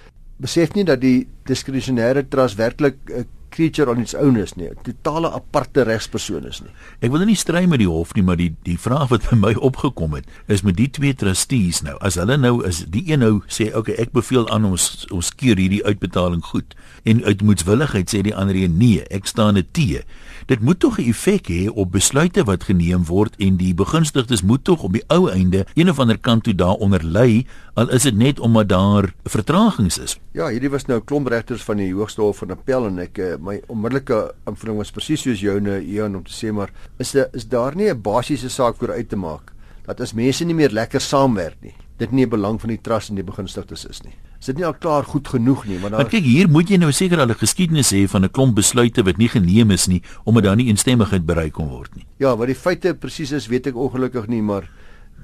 besef 0.41 0.75
nie 0.75 0.85
dat 0.85 1.01
die 1.01 1.27
diskresionêre 1.49 2.25
trust 2.29 2.57
werklik 2.57 2.97
'n 3.09 3.27
creature 3.57 3.88
on 3.90 4.03
its 4.03 4.14
own 4.14 4.37
is 4.37 4.55
nie, 4.57 4.69
'n 4.69 4.77
totale 4.85 5.33
aparte 5.33 5.83
regspersoon 5.88 6.47
is 6.47 6.61
nie. 6.61 6.73
Ek 7.01 7.11
wil 7.11 7.25
nou 7.25 7.31
nie 7.31 7.40
stry 7.40 7.64
met 7.66 7.81
die 7.81 7.88
hof 7.88 8.14
nie, 8.14 8.23
maar 8.23 8.37
die 8.37 8.53
die 8.64 8.79
vraag 8.79 9.09
wat 9.09 9.31
by 9.31 9.37
my 9.37 9.55
opgekom 9.55 10.14
het, 10.14 10.27
is 10.47 10.62
met 10.62 10.77
die 10.77 10.90
twee 10.90 11.14
trustees 11.14 11.83
nou, 11.83 11.97
as 12.01 12.14
hulle 12.21 12.37
nou 12.37 12.64
is 12.66 12.85
die 12.88 13.05
een 13.11 13.21
nou 13.21 13.40
sê, 13.49 13.69
"Oké, 13.69 13.79
okay, 13.79 13.95
ek 13.95 14.12
beveel 14.12 14.49
aan 14.49 14.64
ons 14.64 15.07
ons 15.11 15.35
keer 15.35 15.57
hierdie 15.57 15.85
uitbetaling 15.85 16.45
goed." 16.45 16.75
En 17.05 17.25
uit 17.25 17.42
moedswilligheid 17.42 18.09
sê 18.14 18.23
die 18.23 18.37
ander 18.37 18.55
een, 18.55 18.77
"Nee, 18.77 19.05
ek 19.11 19.27
staan 19.27 19.57
'n 19.57 19.66
tee." 19.73 20.05
Dit 20.47 20.61
moet 20.61 20.81
tog 20.81 20.99
'n 20.99 21.09
effek 21.09 21.49
hê 21.49 21.69
op 21.69 21.92
besluite 21.92 22.45
wat 22.45 22.64
geneem 22.64 23.05
word 23.05 23.35
en 23.38 23.57
die 23.57 23.75
begunstigdes 23.75 24.42
moet 24.42 24.64
tog 24.64 24.83
op 24.83 24.92
die 24.92 25.05
ou 25.07 25.31
einde 25.31 25.66
een 25.75 25.90
of 25.90 25.99
ander 25.99 26.19
kant 26.19 26.45
toe 26.45 26.55
daaronder 26.55 27.05
lê 27.05 27.47
al 27.75 27.90
is 27.90 28.03
dit 28.03 28.16
net 28.16 28.40
omdat 28.40 28.69
daar 28.69 29.14
vertragings 29.25 29.99
is. 29.99 30.19
Ja, 30.33 30.49
hierdie 30.49 30.71
was 30.71 30.87
nou 30.87 31.01
klomp 31.05 31.29
regters 31.29 31.62
van 31.62 31.77
die 31.77 31.92
Hoogste 31.95 32.21
Hof 32.21 32.38
van 32.38 32.51
Appel 32.51 32.87
en 32.87 32.99
ek 32.99 33.19
eh, 33.19 33.37
my 33.47 33.61
onmiddellike 33.73 34.17
aanvulling 34.49 34.81
was 34.81 34.91
presies 34.95 35.23
soos 35.23 35.41
joune 35.41 35.79
Ian 35.85 36.19
om 36.19 36.25
te 36.27 36.35
sê 36.35 36.53
maar 36.53 36.73
is 36.99 37.13
daar 37.15 37.29
is 37.33 37.47
daar 37.49 37.77
nie 37.77 37.91
'n 37.91 38.03
basiese 38.03 38.51
saak 38.51 38.77
vir 38.83 38.91
uit 38.99 39.09
te 39.09 39.17
maak 39.17 39.57
dat 39.87 40.01
as 40.03 40.15
mense 40.19 40.45
nie 40.45 40.55
meer 40.57 40.75
lekker 40.75 41.03
saamwerk 41.03 41.59
nie, 41.63 41.75
dit 41.99 42.13
nie 42.13 42.27
'n 42.27 42.31
belang 42.31 42.61
van 42.61 42.71
die 42.71 42.81
trust 42.83 43.11
en 43.11 43.17
die 43.17 43.25
begunstigdes 43.25 43.87
is 43.87 44.03
nie? 44.03 44.15
Is 44.41 44.47
dit 44.47 44.57
nie 44.57 44.67
al 44.67 44.75
klaar 44.75 45.05
goed 45.05 45.29
genoeg 45.29 45.67
nie? 45.67 45.79
Want 45.79 45.93
daar 45.93 46.09
kyk 46.09 46.25
hier 46.25 46.49
moet 46.49 46.69
jy 46.69 46.77
nou 46.77 46.93
seker 46.93 47.21
al 47.21 47.31
'n 47.31 47.39
geskiedenis 47.39 47.93
hê 47.93 48.07
van 48.09 48.25
'n 48.25 48.31
klomp 48.31 48.55
besluite 48.55 49.03
wat 49.05 49.17
nie 49.17 49.29
geneem 49.29 49.71
is 49.71 49.87
nie 49.87 50.03
omdat 50.25 50.45
daar 50.45 50.57
nie 50.57 50.67
eensstemmigheid 50.67 51.25
bereik 51.25 51.53
kon 51.53 51.69
word 51.69 51.95
nie. 51.95 52.05
Ja 52.19 52.37
wat 52.37 52.47
die 52.49 52.55
feite 52.55 52.95
presies 52.95 53.33
is 53.33 53.47
weet 53.47 53.67
ek 53.67 53.77
ongelukkig 53.77 54.27
nie 54.27 54.43
maar 54.43 54.69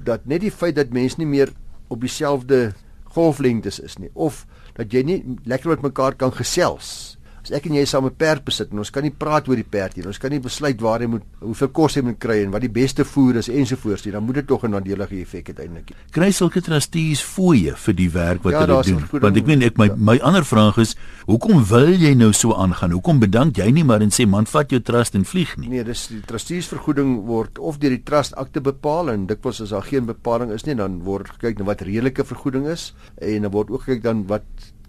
dat 0.03 0.25
net 0.25 0.41
die 0.41 0.51
feit 0.51 0.75
dat 0.75 0.91
mense 0.91 1.15
nie 1.17 1.27
meer 1.27 1.49
op 1.89 2.01
dieselfde 2.01 2.73
golflengtes 3.03 3.79
is 3.79 3.97
nie 3.97 4.09
of 4.13 4.45
dat 4.73 4.91
jy 4.91 5.03
nie 5.03 5.23
lekker 5.45 5.69
met 5.69 5.81
mekaar 5.81 6.15
kan 6.15 6.31
gesels 6.31 7.17
As 7.43 7.51
ek 7.51 7.65
en 7.67 7.73
jy 7.75 7.83
saam 7.83 8.05
'n 8.07 8.15
perd 8.15 8.45
besit 8.47 8.71
en 8.71 8.79
ons 8.79 8.89
kan 8.89 9.03
nie 9.03 9.11
praat 9.11 9.49
oor 9.49 9.59
die 9.59 9.67
perd 9.67 9.97
nie. 9.97 10.05
Ons 10.07 10.17
kan 10.17 10.31
nie 10.31 10.39
besluit 10.39 10.79
waar 10.79 11.01
hy 11.01 11.07
moet 11.07 11.23
hoeveel 11.41 11.67
kos 11.75 11.95
hy 11.95 12.01
moet 12.01 12.17
kry 12.17 12.37
en 12.43 12.51
wat 12.51 12.61
die 12.61 12.71
beste 12.71 13.03
voer 13.03 13.35
is 13.35 13.49
ensovoorts 13.49 14.05
nie. 14.05 14.13
Dan 14.13 14.23
moet 14.23 14.35
dit 14.35 14.47
tog 14.47 14.63
'n 14.63 14.71
nadelige 14.71 15.19
effek 15.19 15.49
uiteindelik 15.49 15.91
hê. 15.91 15.95
Kry 16.11 16.31
sulke 16.31 16.61
trustees 16.61 17.21
fooie 17.21 17.75
vir 17.75 17.93
die 17.93 18.09
werk 18.09 18.43
wat 18.43 18.53
ja, 18.53 18.59
hulle 18.65 18.83
doen. 18.83 19.19
Want 19.21 19.37
ek 19.37 19.45
meen 19.45 19.61
ek 19.61 19.77
my 19.77 19.87
ja. 19.87 19.95
my 19.97 20.19
ander 20.19 20.45
vraag 20.45 20.77
is, 20.77 20.95
hoekom 21.27 21.65
wil 21.65 21.91
jy 21.91 22.13
nou 22.15 22.31
so 22.31 22.53
aangaan? 22.53 22.91
Hoekom 22.91 23.19
bedank 23.19 23.57
jy 23.57 23.71
nie 23.71 23.83
maar 23.83 24.01
en 24.01 24.09
sê 24.09 24.25
man, 24.25 24.45
vat 24.45 24.69
jou 24.69 24.79
trust 24.79 25.15
en 25.15 25.25
vlieg 25.25 25.57
nie? 25.57 25.67
Nee, 25.67 25.83
dis 25.83 26.07
die 26.07 26.21
trustees 26.21 26.67
vergoeding 26.67 27.25
word 27.25 27.59
of 27.59 27.77
deur 27.77 27.89
die 27.89 28.03
trust 28.03 28.35
akte 28.35 28.61
bepaal 28.61 29.09
en 29.09 29.27
dikwels 29.27 29.61
as 29.61 29.69
daar 29.69 29.83
geen 29.83 30.05
bepaling 30.05 30.51
is 30.51 30.65
nie, 30.65 30.75
dan 30.75 31.03
word 31.03 31.27
gekyk 31.27 31.59
na 31.59 31.65
wat 31.65 31.81
redelike 31.81 32.23
vergoeding 32.23 32.67
is 32.67 32.93
en 33.17 33.41
dan 33.41 33.51
word 33.51 33.69
ook 33.69 33.81
gekyk 33.81 34.03
dan 34.03 34.27
wat 34.27 34.43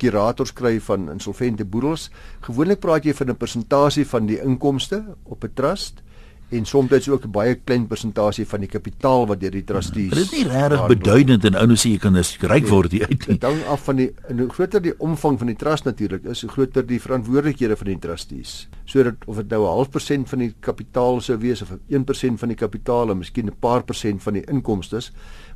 kurators 0.05 0.53
kry 0.53 0.77
van 0.85 1.09
insolvente 1.13 1.65
boedels. 1.65 2.11
Gewoonlik 2.45 2.83
praat 2.85 3.07
jy 3.07 3.15
van 3.17 3.31
'n 3.31 3.41
persentasie 3.41 4.07
van 4.07 4.27
die 4.27 4.41
inkomste 4.41 5.05
op 5.25 5.45
'n 5.45 5.55
trust 5.55 6.03
en 6.55 6.67
soms 6.67 7.09
ook 7.09 7.25
'n 7.25 7.31
baie 7.31 7.55
klein 7.55 7.87
persentasie 7.87 8.47
van 8.47 8.61
die 8.61 8.69
kapitaal 8.69 9.27
wat 9.27 9.41
deur 9.41 9.51
die 9.51 9.65
trustees. 9.65 10.11
Dit 10.11 10.19
is 10.19 10.31
nie 10.31 10.49
regtig 10.49 10.87
beduidend 10.87 11.45
en 11.45 11.55
ou 11.55 11.67
nou 11.67 11.77
sê 11.77 11.91
jy 11.91 11.99
kan 11.99 12.17
ryk 12.41 12.69
word 12.69 12.93
hier 12.93 13.07
uit. 13.09 13.27
Dit 13.27 13.43
hang 13.43 13.65
af 13.65 13.85
van 13.85 13.97
die 13.97 14.15
en 14.29 14.39
hoe 14.39 14.49
groter 14.49 14.83
die 14.83 14.95
omvang 14.99 15.39
van 15.39 15.47
die 15.47 15.57
trust 15.57 15.85
natuurlik 15.85 16.25
is, 16.25 16.41
hoe 16.41 16.51
groter 16.51 16.87
die 16.87 17.01
verantwoordelikhede 17.01 17.77
van 17.77 17.87
die 17.87 17.99
trustees. 17.99 18.69
Sodat 18.85 19.15
of 19.27 19.37
dit 19.37 19.49
nou 19.49 19.63
'n 19.63 19.67
half 19.67 19.91
persent 19.91 20.29
van 20.29 20.39
die 20.39 20.55
kapitaal 20.61 21.21
sou 21.21 21.39
wees 21.39 21.63
of 21.63 21.71
1% 21.89 22.39
van 22.39 22.49
die 22.49 22.57
kapitaal 22.57 23.11
en 23.11 23.19
miskien 23.19 23.47
'n 23.47 23.57
paar 23.61 23.85
persent 23.85 24.23
van 24.23 24.33
die 24.33 24.45
inkomste, 24.45 25.01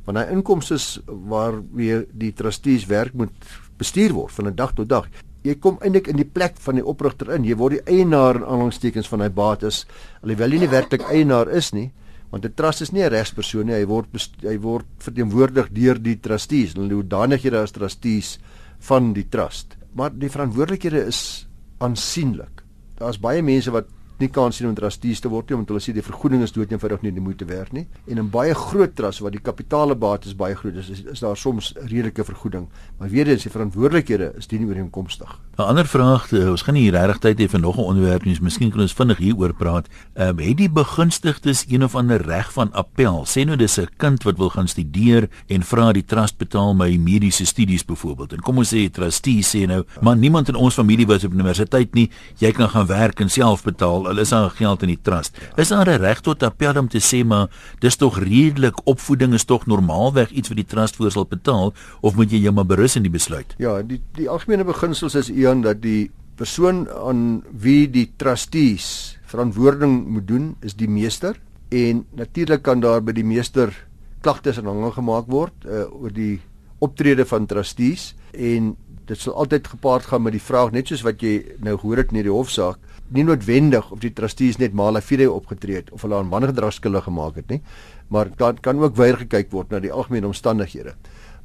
want 0.05 0.17
daai 0.17 0.31
inkomste 0.31 1.01
waar 1.05 1.53
wie 1.73 2.05
die 2.13 2.33
trustees 2.33 2.85
werk 2.85 3.13
moet 3.13 3.31
bestuur 3.77 4.13
word 4.13 4.31
van 4.31 4.47
'n 4.47 4.55
dag 4.55 4.73
tot 4.73 4.89
dag. 4.89 5.07
Jy 5.43 5.55
kom 5.63 5.77
eintlik 5.79 6.09
in 6.11 6.17
die 6.19 6.27
plek 6.27 6.57
van 6.59 6.75
die 6.75 6.85
oprigter 6.85 7.31
in. 7.35 7.45
Jy 7.47 7.55
word 7.55 7.77
die 7.77 7.95
eienaar 7.95 8.41
in 8.41 8.43
aanhalingstekens 8.43 9.07
van 9.07 9.21
hy 9.23 9.29
bates, 9.29 9.85
alhoewel 10.23 10.51
jy 10.51 10.59
nie 10.59 10.71
werklik 10.71 11.05
eienaar 11.07 11.49
is 11.55 11.71
nie, 11.73 11.91
want 12.31 12.45
'n 12.45 12.53
trust 12.53 12.81
is 12.81 12.91
nie 12.91 13.03
'n 13.03 13.11
regspersoon 13.11 13.65
nie. 13.65 13.73
Hy 13.73 13.85
word 13.85 14.07
hy 14.43 14.57
word 14.57 14.85
verteenwoordig 14.99 15.69
deur 15.71 15.97
die 15.97 16.19
trustees. 16.19 16.73
Hulle 16.73 16.93
hoe 16.93 17.03
danighede 17.03 17.57
as 17.57 17.71
trustees 17.71 18.37
van 18.79 19.13
die 19.13 19.27
trust. 19.29 19.77
Maar 19.95 20.11
die 20.11 20.29
verantwoordelikhede 20.29 21.07
is 21.07 21.47
aansienlik. 21.79 22.63
Daar's 22.97 23.19
baie 23.19 23.41
mense 23.41 23.71
wat 23.71 23.87
nie 24.19 24.29
kans 24.29 24.59
sien 24.59 24.67
om 24.69 24.75
trustees 24.75 25.19
te 25.19 25.29
word 25.29 25.49
nie 25.49 25.57
omdat 25.57 25.73
hulle 25.73 25.83
sê 25.83 25.93
die 25.93 26.05
vergoeding 26.05 26.43
is 26.43 26.51
dood 26.51 26.71
eenvoudig 26.71 27.01
nie 27.01 27.11
die 27.11 27.23
moeite 27.23 27.45
werd 27.45 27.73
nie. 27.73 27.85
En 28.07 28.17
in 28.17 28.29
baie 28.29 28.53
groot 28.53 28.95
trusts 28.95 29.21
waar 29.23 29.31
die 29.31 29.41
kapitaalbates 29.43 30.35
baie 30.35 30.55
groot 30.55 30.75
is, 30.75 30.89
is, 30.89 31.03
is 31.03 31.19
daar 31.19 31.37
soms 31.37 31.73
redelike 31.79 32.23
vergoeding, 32.23 32.67
maar 32.99 33.09
weer 33.09 33.27
eens 33.27 33.43
die 33.43 33.51
verantwoordelikhede 33.51 34.33
is 34.37 34.47
dien 34.47 34.67
ooreenkomstig. 34.67 35.37
'n 35.59 35.61
Ander 35.61 35.87
vraag, 35.87 36.31
eh, 36.31 36.49
ons 36.49 36.61
gaan 36.61 36.73
nie 36.73 36.83
hier 36.87 36.95
regtig 36.95 37.19
tyd 37.19 37.39
hê 37.39 37.49
vir 37.49 37.59
nog 37.59 37.77
'n 37.77 37.89
onderwerp 37.91 38.25
nie, 38.25 38.37
miskien 38.41 38.71
kan 38.71 38.81
ons 38.81 38.93
vinnig 38.93 39.17
hieroor 39.17 39.53
praat. 39.53 39.87
Ehm 40.15 40.29
um, 40.29 40.39
het 40.39 40.57
die 40.57 40.69
begunstigdes 40.69 41.65
een 41.69 41.83
of 41.83 41.95
ander 41.95 42.21
reg 42.21 42.51
van 42.53 42.71
appel? 42.73 43.25
Sê 43.25 43.45
nou 43.45 43.55
dis 43.55 43.79
'n 43.79 43.87
kind 43.97 44.23
wat 44.23 44.37
wil 44.37 44.49
gaan 44.49 44.67
studeer 44.67 45.29
en 45.47 45.63
vra 45.63 45.91
die 45.91 46.05
trust 46.05 46.37
betaal 46.37 46.73
my 46.73 46.97
mediese 46.97 47.45
studies 47.45 47.85
byvoorbeeld. 47.85 48.33
En 48.33 48.41
kom 48.41 48.57
ons 48.57 48.69
sê 48.69 48.77
die 48.87 48.89
trustee 48.89 49.43
sê 49.43 49.67
nou, 49.67 49.83
maar 50.01 50.17
niemand 50.17 50.47
in 50.47 50.55
ons 50.55 50.73
familie 50.73 51.07
was 51.07 51.23
op 51.23 51.33
universiteit 51.33 51.93
nie, 51.93 52.09
jy 52.37 52.51
kan 52.51 52.69
gaan 52.69 52.87
werk 52.87 53.19
en 53.19 53.29
self 53.29 53.63
betaal 53.63 54.08
hulle 54.09 54.25
is 54.25 54.33
daar 54.33 54.49
geld 54.57 54.83
in 54.85 54.93
die 54.93 55.01
trust. 55.01 55.37
Is 55.55 55.71
daar 55.73 55.87
'n 55.87 56.01
reg 56.01 56.21
tot 56.21 56.43
appel 56.43 56.77
om 56.79 56.87
te 56.87 56.99
sê 56.99 57.23
maar 57.25 57.47
dis 57.79 57.95
tog 57.95 58.19
redelik 58.19 58.87
opvoeding 58.87 59.33
is 59.33 59.45
tog 59.45 59.65
normaalweg 59.65 60.29
iets 60.31 60.49
wat 60.49 60.57
die 60.57 60.65
trust 60.65 60.95
voor 60.95 61.11
sal 61.11 61.25
betaal 61.25 61.73
of 62.01 62.15
moet 62.15 62.31
jy 62.31 62.37
jou 62.37 62.53
maar 62.53 62.65
berus 62.65 62.95
in 62.95 63.03
die 63.03 63.11
besluit? 63.11 63.55
Ja, 63.57 63.81
die 63.81 64.01
die 64.13 64.29
algemene 64.29 64.63
beginsels 64.63 65.15
is 65.15 65.29
eon 65.29 65.61
dat 65.61 65.81
die 65.81 66.11
persoon 66.35 66.87
aan 66.89 67.43
wie 67.51 67.89
die 67.91 68.07
trustees 68.15 69.17
verantwoording 69.27 70.07
moet 70.07 70.27
doen 70.27 70.55
is 70.61 70.75
die 70.79 70.89
meester 70.89 71.35
en 71.69 72.05
natuurlik 72.15 72.63
kan 72.65 72.79
daar 72.79 73.01
by 73.03 73.11
die 73.11 73.25
meester 73.27 73.73
klagtes 74.23 74.59
aanhang 74.59 74.93
gemaak 74.95 75.27
word 75.27 75.67
uh, 75.67 75.85
oor 75.91 76.13
die 76.13 76.39
optrede 76.79 77.25
van 77.27 77.45
trustees 77.45 78.13
en 78.31 78.73
dit 79.09 79.19
sal 79.19 79.35
altyd 79.41 79.67
gepaard 79.67 80.07
gaan 80.09 80.23
met 80.25 80.35
die 80.37 80.43
vraag 80.43 80.71
net 80.71 80.89
soos 80.89 81.03
wat 81.05 81.21
jy 81.23 81.41
nou 81.65 81.75
gehoor 81.77 82.03
het 82.03 82.13
in 82.13 82.21
hierdie 82.21 82.35
hofsaak 82.35 82.79
nie 83.11 83.23
noodwendig 83.23 83.91
of 83.91 83.99
die 83.99 84.13
trustees 84.13 84.57
net 84.57 84.73
male 84.73 85.01
vier 85.01 85.31
opgetree 85.31 85.75
het 85.75 85.91
of 85.91 86.01
hulle 86.01 86.15
aan 86.15 86.29
wangedrag 86.29 86.73
skuldig 86.73 87.03
gemaak 87.03 87.35
het 87.35 87.49
nie 87.49 87.61
maar 88.09 88.29
dan 88.35 88.59
kan 88.59 88.79
ook 88.81 88.95
weer 88.95 89.17
gekyk 89.17 89.51
word 89.53 89.69
na 89.69 89.79
die 89.79 89.93
algemene 89.93 90.27
omstandighede. 90.27 90.95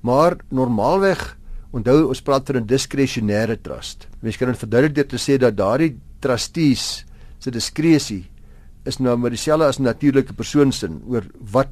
Maar 0.01 0.39
normaalweg 0.49 1.37
onthou 1.75 2.09
ons 2.09 2.23
praat 2.23 2.47
van 2.47 2.57
'n 2.63 2.67
diskresionêre 2.67 3.61
trust. 3.61 4.09
Mens 4.21 4.37
kan 4.37 4.49
dit 4.49 4.59
verduidelik 4.59 4.95
deur 4.95 5.07
te 5.07 5.19
sê 5.19 5.39
dat 5.39 5.57
daardie 5.57 5.97
trustees 6.21 7.05
se 7.39 7.51
diskresie 7.51 8.31
is 8.85 8.99
nou 8.99 9.17
maar 9.17 9.31
dieselfde 9.31 9.67
as 9.67 9.79
'n 9.79 9.83
natuurlike 9.83 10.33
persoon 10.33 10.73
se 10.73 10.89
oor 11.07 11.25
wat 11.53 11.69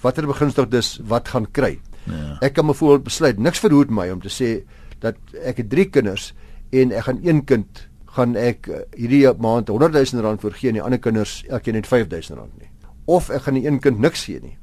watter 0.00 0.26
begunstigdes 0.26 1.00
wat 1.04 1.28
gaan 1.28 1.50
kry. 1.50 1.80
Ja. 2.04 2.38
ek 2.40 2.52
kan 2.54 2.66
byvoorbeeld 2.66 3.04
besluit 3.04 3.38
niks 3.38 3.58
verhoed 3.58 3.90
my 3.90 4.10
om 4.10 4.20
te 4.20 4.28
sê 4.28 4.64
dat 4.98 5.14
ek 5.44 5.56
het 5.56 5.70
drie 5.70 5.90
kinders 5.90 6.34
en 6.70 6.90
ek 6.92 7.04
gaan 7.04 7.20
een 7.22 7.44
kind 7.44 7.88
gaan 8.16 8.36
ek 8.36 8.68
uh, 8.68 8.82
hierdie 8.96 9.24
maand 9.40 9.70
100 9.72 9.94
000 10.12 10.24
rand 10.24 10.42
vir 10.44 10.56
gee 10.58 10.72
en 10.72 10.78
die 10.80 10.84
ander 10.84 11.00
kinders 11.00 11.42
elkeen 11.48 11.78
net 11.78 11.88
5000 11.88 12.38
rand 12.38 12.52
nie. 12.60 12.68
Of 13.06 13.30
ek 13.30 13.46
gaan 13.46 13.58
die 13.58 13.66
een 13.66 13.80
kind 13.80 14.02
niks 14.02 14.26
gee 14.28 14.40
nie. 14.42 14.56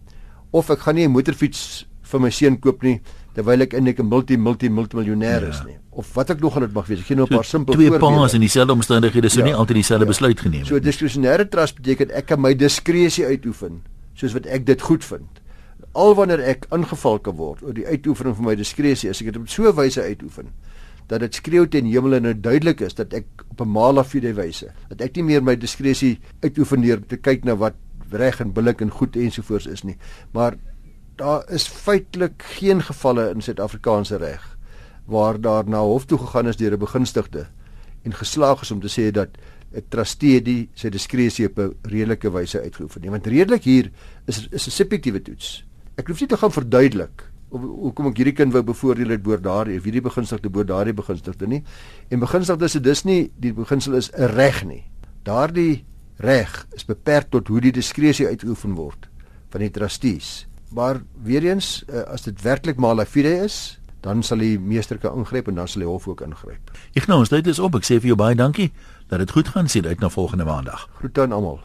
Of 0.52 0.70
ek 0.70 0.86
gaan 0.86 0.96
nie 0.96 1.08
'n 1.08 1.12
motorfiets 1.12 1.86
vir 2.10 2.20
my 2.20 2.30
seun 2.30 2.60
koop 2.60 2.84
nie 2.84 3.02
terwyl 3.34 3.62
ek 3.62 3.74
eintlik 3.74 4.00
'n 4.00 4.06
multi 4.06 4.38
multi 4.38 4.70
multimiljonair 4.70 5.42
ja. 5.42 5.50
is 5.50 5.64
nie. 5.66 5.78
Of 5.92 6.14
wat 6.14 6.30
ek 6.30 6.40
nog 6.40 6.54
gaan 6.54 6.62
dit 6.62 6.74
mag 6.74 6.88
wees. 6.88 7.00
Ek 7.00 7.06
gee 7.06 7.16
nou 7.16 7.26
'n 7.26 7.36
paar 7.36 7.46
simpel 7.46 7.74
voorbeelde. 7.74 8.00
Twee 8.00 8.18
paas 8.18 8.34
in 8.34 8.42
dieselfde 8.42 8.74
omstandighede 8.74 9.30
sou 9.30 9.44
ja. 9.44 9.46
nie 9.46 9.56
altyd 9.56 9.76
dieselfde 9.76 10.06
ja. 10.06 10.12
besluit 10.12 10.40
geneem 10.40 10.60
het. 10.60 10.68
So 10.68 10.80
diskresionêre 10.80 11.50
trust 11.50 11.76
beteken 11.76 12.12
ek 12.12 12.26
kan 12.26 12.40
my 12.40 12.54
diskresie 12.56 13.26
uitoefen 13.26 13.82
soos 14.14 14.34
wat 14.34 14.46
ek 14.46 14.66
dit 14.66 14.82
goed 14.82 15.04
vind. 15.04 15.40
al 15.92 16.16
wanneer 16.16 16.42
ek 16.46 16.68
aangeval 16.70 17.20
kan 17.20 17.36
word 17.40 17.64
oor 17.66 17.74
die 17.74 17.88
uitoefening 17.88 18.36
van 18.38 18.46
my 18.52 18.56
diskresie, 18.58 19.10
as 19.10 19.22
ek 19.22 19.32
dit 19.32 19.40
op 19.42 19.50
so 19.50 19.70
'n 19.70 19.76
wyse 19.76 20.02
uitoefen 20.02 20.54
dat 21.10 21.24
dit 21.26 21.36
skreeu 21.36 21.68
teen 21.68 21.90
hemel 21.90 22.20
en 22.20 22.28
nou 22.30 22.34
duidelik 22.38 22.82
is 22.86 22.96
dat 22.98 23.14
ek 23.18 23.46
op 23.50 23.62
'n 23.62 23.70
mala 23.70 24.04
fide 24.04 24.34
wyse, 24.34 24.70
dat 24.90 25.02
ek 25.02 25.16
nie 25.16 25.24
meer 25.24 25.44
my 25.44 25.56
diskresie 25.56 26.20
uitoefen 26.42 26.82
deur 26.82 27.02
te 27.08 27.18
kyk 27.18 27.44
na 27.44 27.56
wat 27.56 27.76
reg 28.12 28.40
en 28.40 28.54
billik 28.54 28.82
en 28.82 28.90
goed 28.90 29.16
ensovoorts 29.16 29.68
is 29.68 29.84
nie, 29.84 29.98
maar 30.34 30.58
daar 31.16 31.44
is 31.52 31.68
feitelik 31.68 32.44
geen 32.58 32.82
gevalle 32.82 33.30
in 33.30 33.42
Suid-Afrikaanse 33.42 34.18
reg 34.18 34.58
waar 35.06 35.42
daar 35.42 35.68
na 35.68 35.82
hof 35.82 36.06
toe 36.06 36.18
gegaan 36.18 36.48
is 36.48 36.58
deur 36.58 36.74
'n 36.74 36.80
begunstigde 36.80 37.48
en 38.04 38.14
geslaag 38.14 38.62
is 38.62 38.72
om 38.72 38.80
te 38.80 38.88
sê 38.88 39.12
dat 39.12 39.30
'n 39.74 39.86
trustee 39.90 40.42
die 40.42 40.70
sy 40.74 40.90
diskresie 40.90 41.48
op 41.48 41.60
'n 41.60 41.76
redelike 41.82 42.32
wyse 42.32 42.62
uitgeoefen 42.62 43.02
het. 43.02 43.10
Want 43.12 43.28
redelik 43.28 43.64
hier 43.64 43.92
is 44.26 44.48
is 44.52 44.68
'n 44.68 44.72
subjektiewe 44.72 45.22
toets. 45.22 45.66
Ek 45.96 46.08
hoef 46.08 46.20
nie 46.20 46.30
te 46.30 46.38
gaan 46.38 46.52
verduidelik 46.52 47.30
hoekom 47.52 48.10
ek 48.12 48.22
hierdie 48.22 48.36
kind 48.38 48.54
wou 48.54 48.64
bevoordeel 48.64 49.16
het 49.16 49.24
boor 49.24 49.42
daardie 49.42 49.78
of 49.80 49.88
hierdie 49.88 50.04
begunstigde 50.06 50.50
boor 50.50 50.66
daardie 50.66 50.94
begunstigde 50.94 51.48
nie. 51.48 51.64
En 52.10 52.20
begunstigde 52.20 52.66
is 52.66 52.78
dis 52.84 53.04
nie 53.06 53.32
die 53.38 53.54
beginsel 53.54 53.98
is 53.98 54.12
'n 54.14 54.36
reg 54.36 54.64
nie. 54.66 54.84
Daardie 55.24 55.86
reg 56.18 56.68
is 56.76 56.86
beperk 56.86 57.30
tot 57.32 57.48
hoe 57.48 57.62
die 57.62 57.72
diskresie 57.72 58.28
uitgeoefen 58.28 58.76
word 58.76 59.10
van 59.50 59.62
die 59.62 59.72
trustees. 59.72 60.48
Maar 60.70 61.02
weer 61.24 61.44
eens 61.44 61.84
eh, 61.88 62.02
as 62.02 62.22
dit 62.22 62.42
werklik 62.42 62.78
mala 62.78 63.06
fide 63.06 63.44
is, 63.44 63.80
dan 64.02 64.24
sal 64.24 64.38
die 64.38 64.60
meester 64.60 64.98
kan 64.98 65.18
ingryp 65.18 65.48
en 65.48 65.56
dan 65.56 65.68
sal 65.68 65.84
die 65.84 65.90
hof 65.90 66.08
ook 66.08 66.22
ingryp. 66.22 66.72
Ek 66.96 67.08
nou, 67.08 67.20
ons 67.20 67.30
tyd 67.30 67.48
is 67.48 67.60
op. 67.60 67.76
Ek 67.76 67.88
sê 67.88 68.00
vir 68.00 68.14
jou 68.14 68.20
baie 68.20 68.36
dankie 68.36 68.72
dat 69.10 69.20
dit 69.20 69.32
goed 69.32 69.48
gaan 69.48 69.68
sien 69.68 69.88
uit 69.88 70.00
na 70.00 70.10
volgende 70.10 70.46
maandag. 70.46 70.88
Groete 71.02 71.22
aan 71.22 71.36
almal. 71.36 71.60